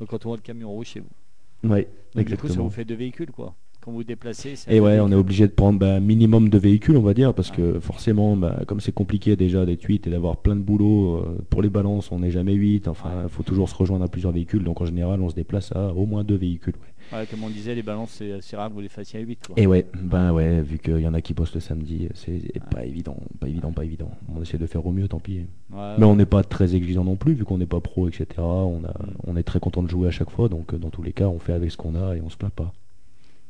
[0.00, 1.68] Donc quand on voit le camion rouge chez vous.
[1.68, 1.86] Ouais,
[2.16, 2.64] Donc, du coup, ça exactement.
[2.64, 3.54] vous fait deux véhicules, quoi.
[3.84, 6.96] Quand vous déplacez, Et un ouais, on est obligé de prendre bah, minimum de véhicules,
[6.96, 7.56] on va dire, parce Ah.
[7.56, 11.38] que forcément, bah, comme c'est compliqué déjà d'être 8 et d'avoir plein de boulot, euh,
[11.50, 14.32] pour les balances, on n'est jamais 8, enfin, il faut toujours se rejoindre à plusieurs
[14.32, 16.74] véhicules, donc en général, on se déplace à au moins deux véhicules.
[16.74, 17.18] ouais.
[17.18, 19.40] Ouais, comme on disait, les balances, c'est rare que vous les fassiez à 8.
[19.48, 19.56] Quoi.
[19.58, 22.84] Et ouais, ben ouais, vu qu'il y en a qui bossent le samedi, c'est pas
[22.86, 24.10] évident, pas évident, pas évident.
[24.34, 25.40] On essaie de faire au mieux, tant pis.
[25.74, 28.26] Ouais, Mais on n'est pas très exigeant non plus, vu qu'on n'est pas pro, etc.
[28.38, 28.94] On, a,
[29.26, 31.26] on est très content de jouer à chaque fois, donc euh, dans tous les cas,
[31.26, 32.72] on fait avec ce qu'on a et on se plaint pas.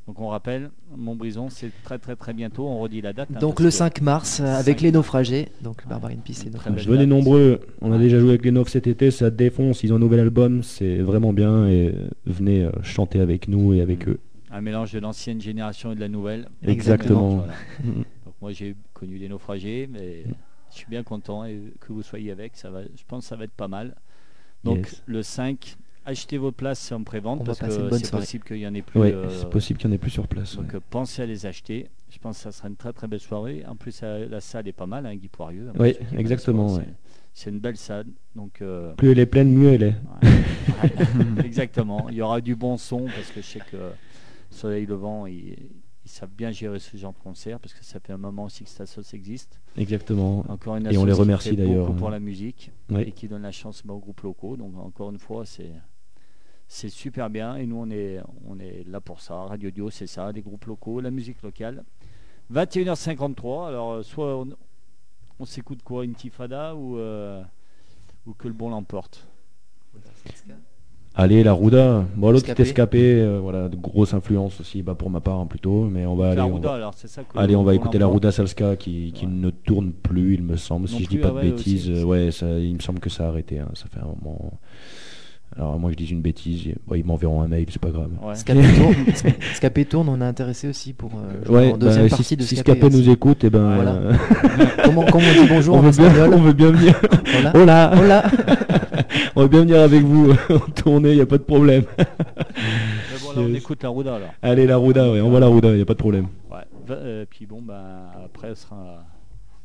[0.08, 2.66] Donc on rappelle, Montbrison, c'est très très très bientôt.
[2.66, 3.28] On redit la date.
[3.34, 5.48] hein, Donc le que- 5 mars, euh, avec 5 les naufragés.
[5.62, 6.90] Donc Barbarian Peace et Très naufragés.
[6.90, 9.96] Venez nombreux, on a déjà joué avec les Novs cet été, ça défonce, ils ont
[9.96, 14.08] un nouvel album, c'est vraiment bien, et euh, venez euh, chanter avec nous et avec
[14.08, 14.18] eux.
[14.50, 16.48] Un mélange de l'ancienne génération et de la nouvelle.
[16.66, 17.36] Exactement.
[17.36, 17.52] Voilà.
[18.24, 20.24] Donc moi j'ai connu les naufragés, mais
[20.72, 22.56] je suis bien content et que vous soyez avec.
[22.56, 23.94] Ça va, je pense que ça va être pas mal.
[24.64, 25.02] Donc Yes.
[25.06, 28.82] le 5, achetez vos places en prévente parce que c'est possible qu'il y en ait
[28.82, 29.00] plus.
[29.00, 30.56] Ouais, euh, c'est possible qu'il n'y en ait plus sur place.
[30.56, 30.76] Donc ouais.
[30.76, 31.88] euh, pensez à les acheter.
[32.10, 33.64] Je pense que ça sera une très très belle soirée.
[33.66, 35.68] En plus, la salle est pas mal, hein, Guy Poirieux.
[35.70, 36.84] hein, Oui, exactement, ouais.
[37.32, 38.06] c'est- une belle salle.
[38.36, 39.94] Donc, euh, Plus elle est pleine, mieux elle est.
[41.44, 42.08] exactement.
[42.10, 43.76] Il y aura du bon son parce que je sais que
[44.50, 45.56] Soleil Levant, ils,
[46.04, 48.64] ils savent bien gérer ce genre de concert parce que ça fait un moment aussi
[48.64, 49.60] que sauce existe.
[49.76, 50.44] Exactement.
[50.48, 53.82] Encore une Et on les remercie d'ailleurs, pour la musique et qui donne la chance
[53.88, 54.56] aux groupes locaux.
[54.56, 55.70] Donc encore une fois, c'est
[56.74, 58.18] c'est super bien et nous on est
[58.48, 59.34] on est là pour ça.
[59.34, 61.84] Radio Dio, c'est ça, des groupes locaux, la musique locale.
[62.52, 63.68] 21h53.
[63.68, 64.48] Alors euh, soit on,
[65.38, 67.42] on s'écoute quoi, Intifada ou euh,
[68.26, 69.26] ou que le bon l'emporte?
[71.14, 72.06] Allez, la Rouda.
[72.16, 72.62] Bon, l'autre Escapé.
[72.62, 73.20] est escapé.
[73.20, 75.84] euh, voilà, de grosse influence aussi, bah, pour ma part hein, plutôt.
[75.84, 76.36] Mais on va aller.
[76.36, 77.22] la on Rouda, va- alors c'est ça.
[77.22, 78.06] que Allez, le on va bon écouter la.
[78.06, 79.30] Rouda Salska qui, qui Ouais.
[79.32, 81.90] ne tourne plus, il me semble, si je dis pas ah de ouais, bêtises.
[81.90, 82.02] aussi.
[82.04, 83.58] ouais, ça, il me semble que ça a arrêté.
[83.58, 84.52] hein, Ça fait un moment.
[85.56, 86.64] Alors, moi, je dis une bêtise.
[86.66, 88.08] ils- ouais, ils m'enverront un mail, c'est pas grave.
[88.22, 88.34] Ouais.
[88.34, 88.94] Scapé tourne,
[89.54, 92.42] Scapé tourne, on est intéressé aussi pour euh, Ouais, en deuxième bah, partie si, de
[92.42, 92.80] si Scapé.
[92.80, 93.92] Scapé nous écoute, et ben, Voilà.
[93.92, 94.12] euh,
[94.84, 97.00] comment, comment on dit bonjour on, en veut bien, on veut bien venir.
[97.38, 97.52] Hola.
[97.54, 98.22] Hola, Hola.
[99.36, 101.84] on veut bien venir avec vous en tournée, il y a pas de problème.
[101.98, 102.04] Mais
[103.22, 103.58] bon, là, on Yes.
[103.58, 104.28] écoute la Rouda alors.
[104.40, 106.28] Allez, la Rouda, ouais, on va la Rouda, il y a pas de problème.
[106.50, 106.58] Ouais.
[106.90, 109.04] Euh, puis bon, bah, après, ce sera,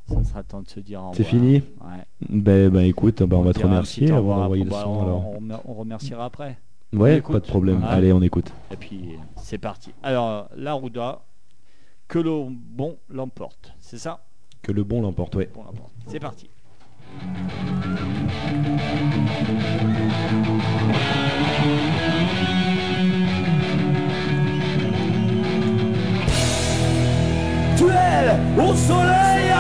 [0.08, 1.42] ça sera temps de se dire au C'est revoir.
[1.42, 2.04] fini Ouais.
[2.30, 4.78] Ben, ben, écoute, ben, on, va te remercier revoir d'envoyer le son.
[4.78, 5.28] On, alors.
[5.28, 6.58] on remer- on remerciera après.
[6.94, 7.82] Ouais, pas de problème.
[7.82, 7.90] Ouais.
[7.90, 8.52] Allez, on écoute.
[8.72, 9.92] Et puis, c'est parti.
[10.04, 11.22] Alors, la Rouda,
[12.08, 13.74] que le bon l'emporte.
[13.80, 14.24] C'est ça?
[14.62, 15.50] Que le bon l'emporte, ouais.
[15.54, 15.92] Bon l'emporte.
[16.08, 16.50] C'est parti.
[27.78, 29.52] Duel au soleil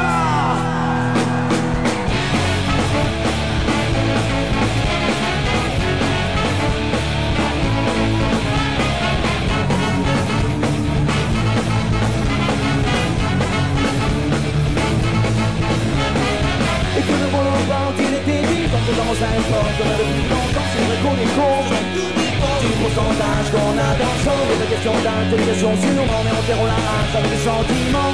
[18.98, 19.38] dans un
[19.78, 19.94] comme
[20.34, 22.18] longtemps C'est vrai qu'on est conscient
[22.62, 26.80] du pourcentage qu'on a dans le sang Des questions d'intelligence on la
[27.18, 28.14] avec des sentiments.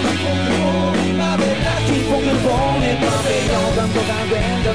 [1.88, 3.70] Qui font que le bon n'est pas payant.
[3.76, 4.26] Comme dans un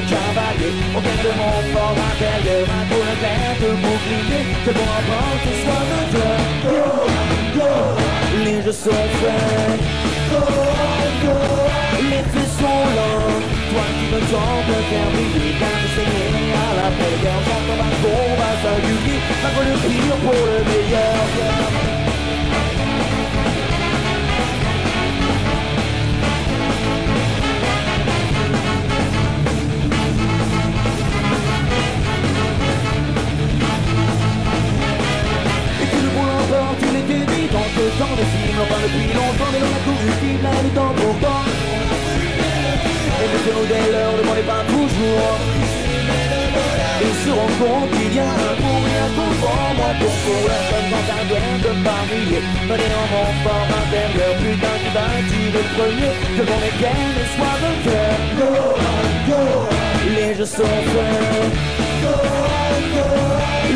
[0.08, 5.84] cavalier On de mon fort intérieur Un le clair de bouclier Que bon emporte, soit
[5.90, 7.70] de cœur Go, go.
[8.44, 9.80] Les jeux sont faits.
[10.30, 10.40] Go,
[11.24, 11.34] go
[12.10, 16.88] Les faits sont lents Toi qui me de faire briller Bien d'essayer à la
[17.76, 21.18] ma combat singulier Malgré le pire pour le meilleur.
[35.92, 36.10] Le
[37.52, 40.68] Dans ce temps de film, enfin depuis longtemps Mais on a tout justifié, là le
[40.70, 41.57] temps pourtant
[43.20, 45.38] Et que nous dès l'heure, monde n'est pas toujours
[47.02, 49.90] Ils se rendent compte qu'il y a un pour et un contre Moi.
[49.98, 52.30] Pour pour la femme dans un bien de Paris
[52.70, 56.12] Venez en mon fort intérieur Putain vas tuer le premier.
[56.38, 58.50] Est gagne et soit vainqueur Go,
[59.28, 59.40] go.
[60.14, 61.50] Les jeux sont faits.
[62.02, 62.14] Go,
[62.94, 63.06] go.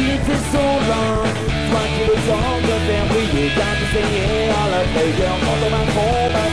[0.06, 1.26] Les faits sont lents
[1.70, 4.24] Toi qui le temps de faire briller T'as saigné
[4.54, 6.52] à la meilleure Quand on a combat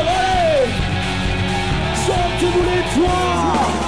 [2.41, 3.80] Chantez-vous les toits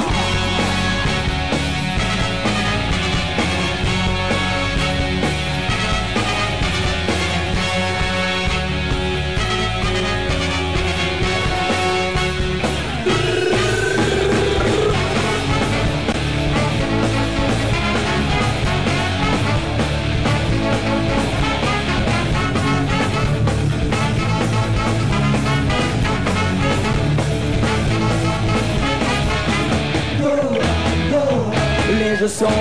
[32.14, 32.56] neiges sans fin.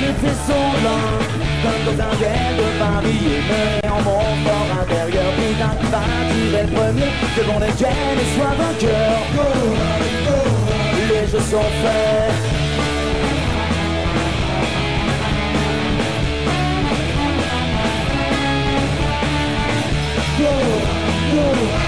[0.00, 1.18] Les sont lents,
[1.62, 3.26] comme dans un verre de Paris.
[3.48, 8.54] Mais en mon fort intérieur, Bouddha va tirer le premier, devant les jeunes et sois
[8.58, 9.16] vainqueur.
[11.08, 12.34] Les jeux sont faits.
[20.38, 21.85] Go.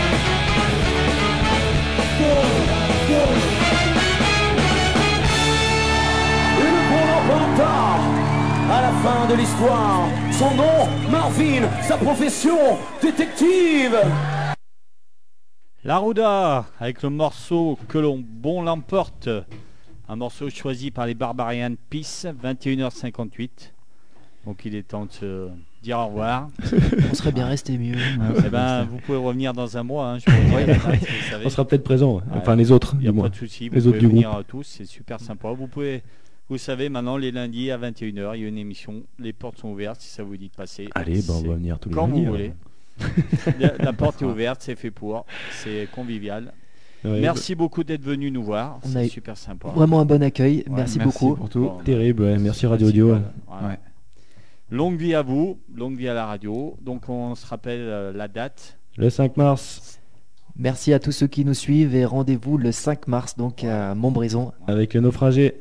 [9.29, 10.09] De l'histoire.
[10.33, 12.57] Son nom, Marvin, sa profession,
[13.03, 13.97] détective.
[15.85, 19.29] La Rouda, avec le morceau que l'on bon l'emporte.
[20.09, 23.51] Un morceau choisi par les Barbarian Peace, 21h58.
[24.47, 25.49] Donc il est temps de se
[25.83, 26.49] dire au revoir.
[27.11, 27.97] On serait bien resté mieux.
[28.45, 30.13] Eh ben, vous pouvez revenir dans un mois.
[30.13, 31.45] hein, je vous vous.
[31.45, 33.29] On sera peut-être présent, enfin les autres, Il n'y a pas moins.
[33.29, 33.69] de souci.
[33.69, 34.41] Vous Les autres pouvez du venir groupe.
[34.41, 35.51] à tous, c'est super sympa.
[35.53, 36.03] Vous pouvez,
[36.49, 39.03] vous savez, maintenant les lundis à 21h, il y a une émission.
[39.19, 40.89] Les portes sont ouvertes si ça vous dit de passer.
[40.95, 42.53] Allez, ben, on va venir tous les Quand lundis, vous voulez.
[43.59, 45.27] la, la porte est ouverte, c'est fait pour.
[45.63, 46.53] C'est convivial.
[47.05, 48.81] Ouais, Merci beaucoup d'être venu nous voir.
[48.85, 49.69] On a C'est eu super sympa.
[49.69, 50.65] Vraiment un bon accueil.
[50.69, 51.37] merci, merci beaucoup.
[51.37, 51.61] pour tout.
[51.61, 52.39] Bon, Terrible, ouais.
[52.39, 53.19] Merci Radio Audio.
[53.47, 53.69] voilà.
[53.69, 53.79] Ouais.
[54.71, 56.77] Longue vie à vous, longue vie à la radio.
[56.83, 58.79] Donc on se rappelle euh, la date.
[58.97, 59.95] Le 5 mars,
[60.61, 64.51] Merci à tous ceux qui nous suivent et rendez-vous le 5 mars donc à Montbrison.
[64.67, 65.55] avec le naufragé.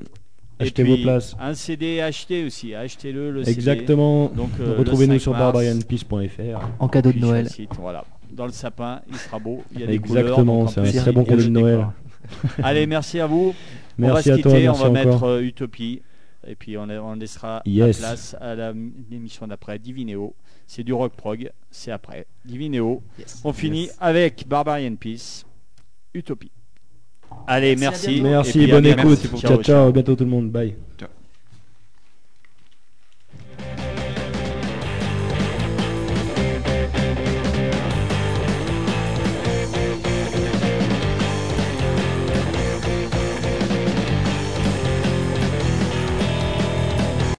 [0.60, 1.36] Et Achetez puis, vos places.
[1.39, 3.51] Un CD acheté aussi, achetez-le le CD.
[3.55, 4.30] Exactement.
[4.30, 6.60] Donc euh, Retrouvez-nous 5 sur barbarianpeace.fr.
[6.80, 7.49] En cadeau de Noël.
[7.49, 8.03] site, voilà.
[8.32, 9.64] Dans le sapin, il sera beau.
[9.74, 11.88] Il y a des Exactement, couleurs, donc en c'est un très bon cadeau de Noël.
[12.64, 13.53] Allez, merci à vous.
[13.97, 16.01] Merci on va se à quitter, toi, on va mettre euh, Utopie.
[16.47, 17.99] Et puis on, on laissera Yes.
[18.01, 18.74] la place à la-
[19.12, 20.34] l'émission d'après, Divinéo.
[20.66, 22.26] C'est du rock prog, c'est après.
[22.45, 23.01] Divinéo.
[23.43, 25.45] On finit avec Barbarian Peace,
[26.14, 26.51] Utopie.
[27.48, 28.64] Allez, Merci, merci.
[28.64, 29.20] Et bonne écoute.
[29.32, 30.52] Merci Ciao, ciao, à bientôt tout le monde.
[30.52, 30.76] Bye.
[31.00, 31.10] Ciao.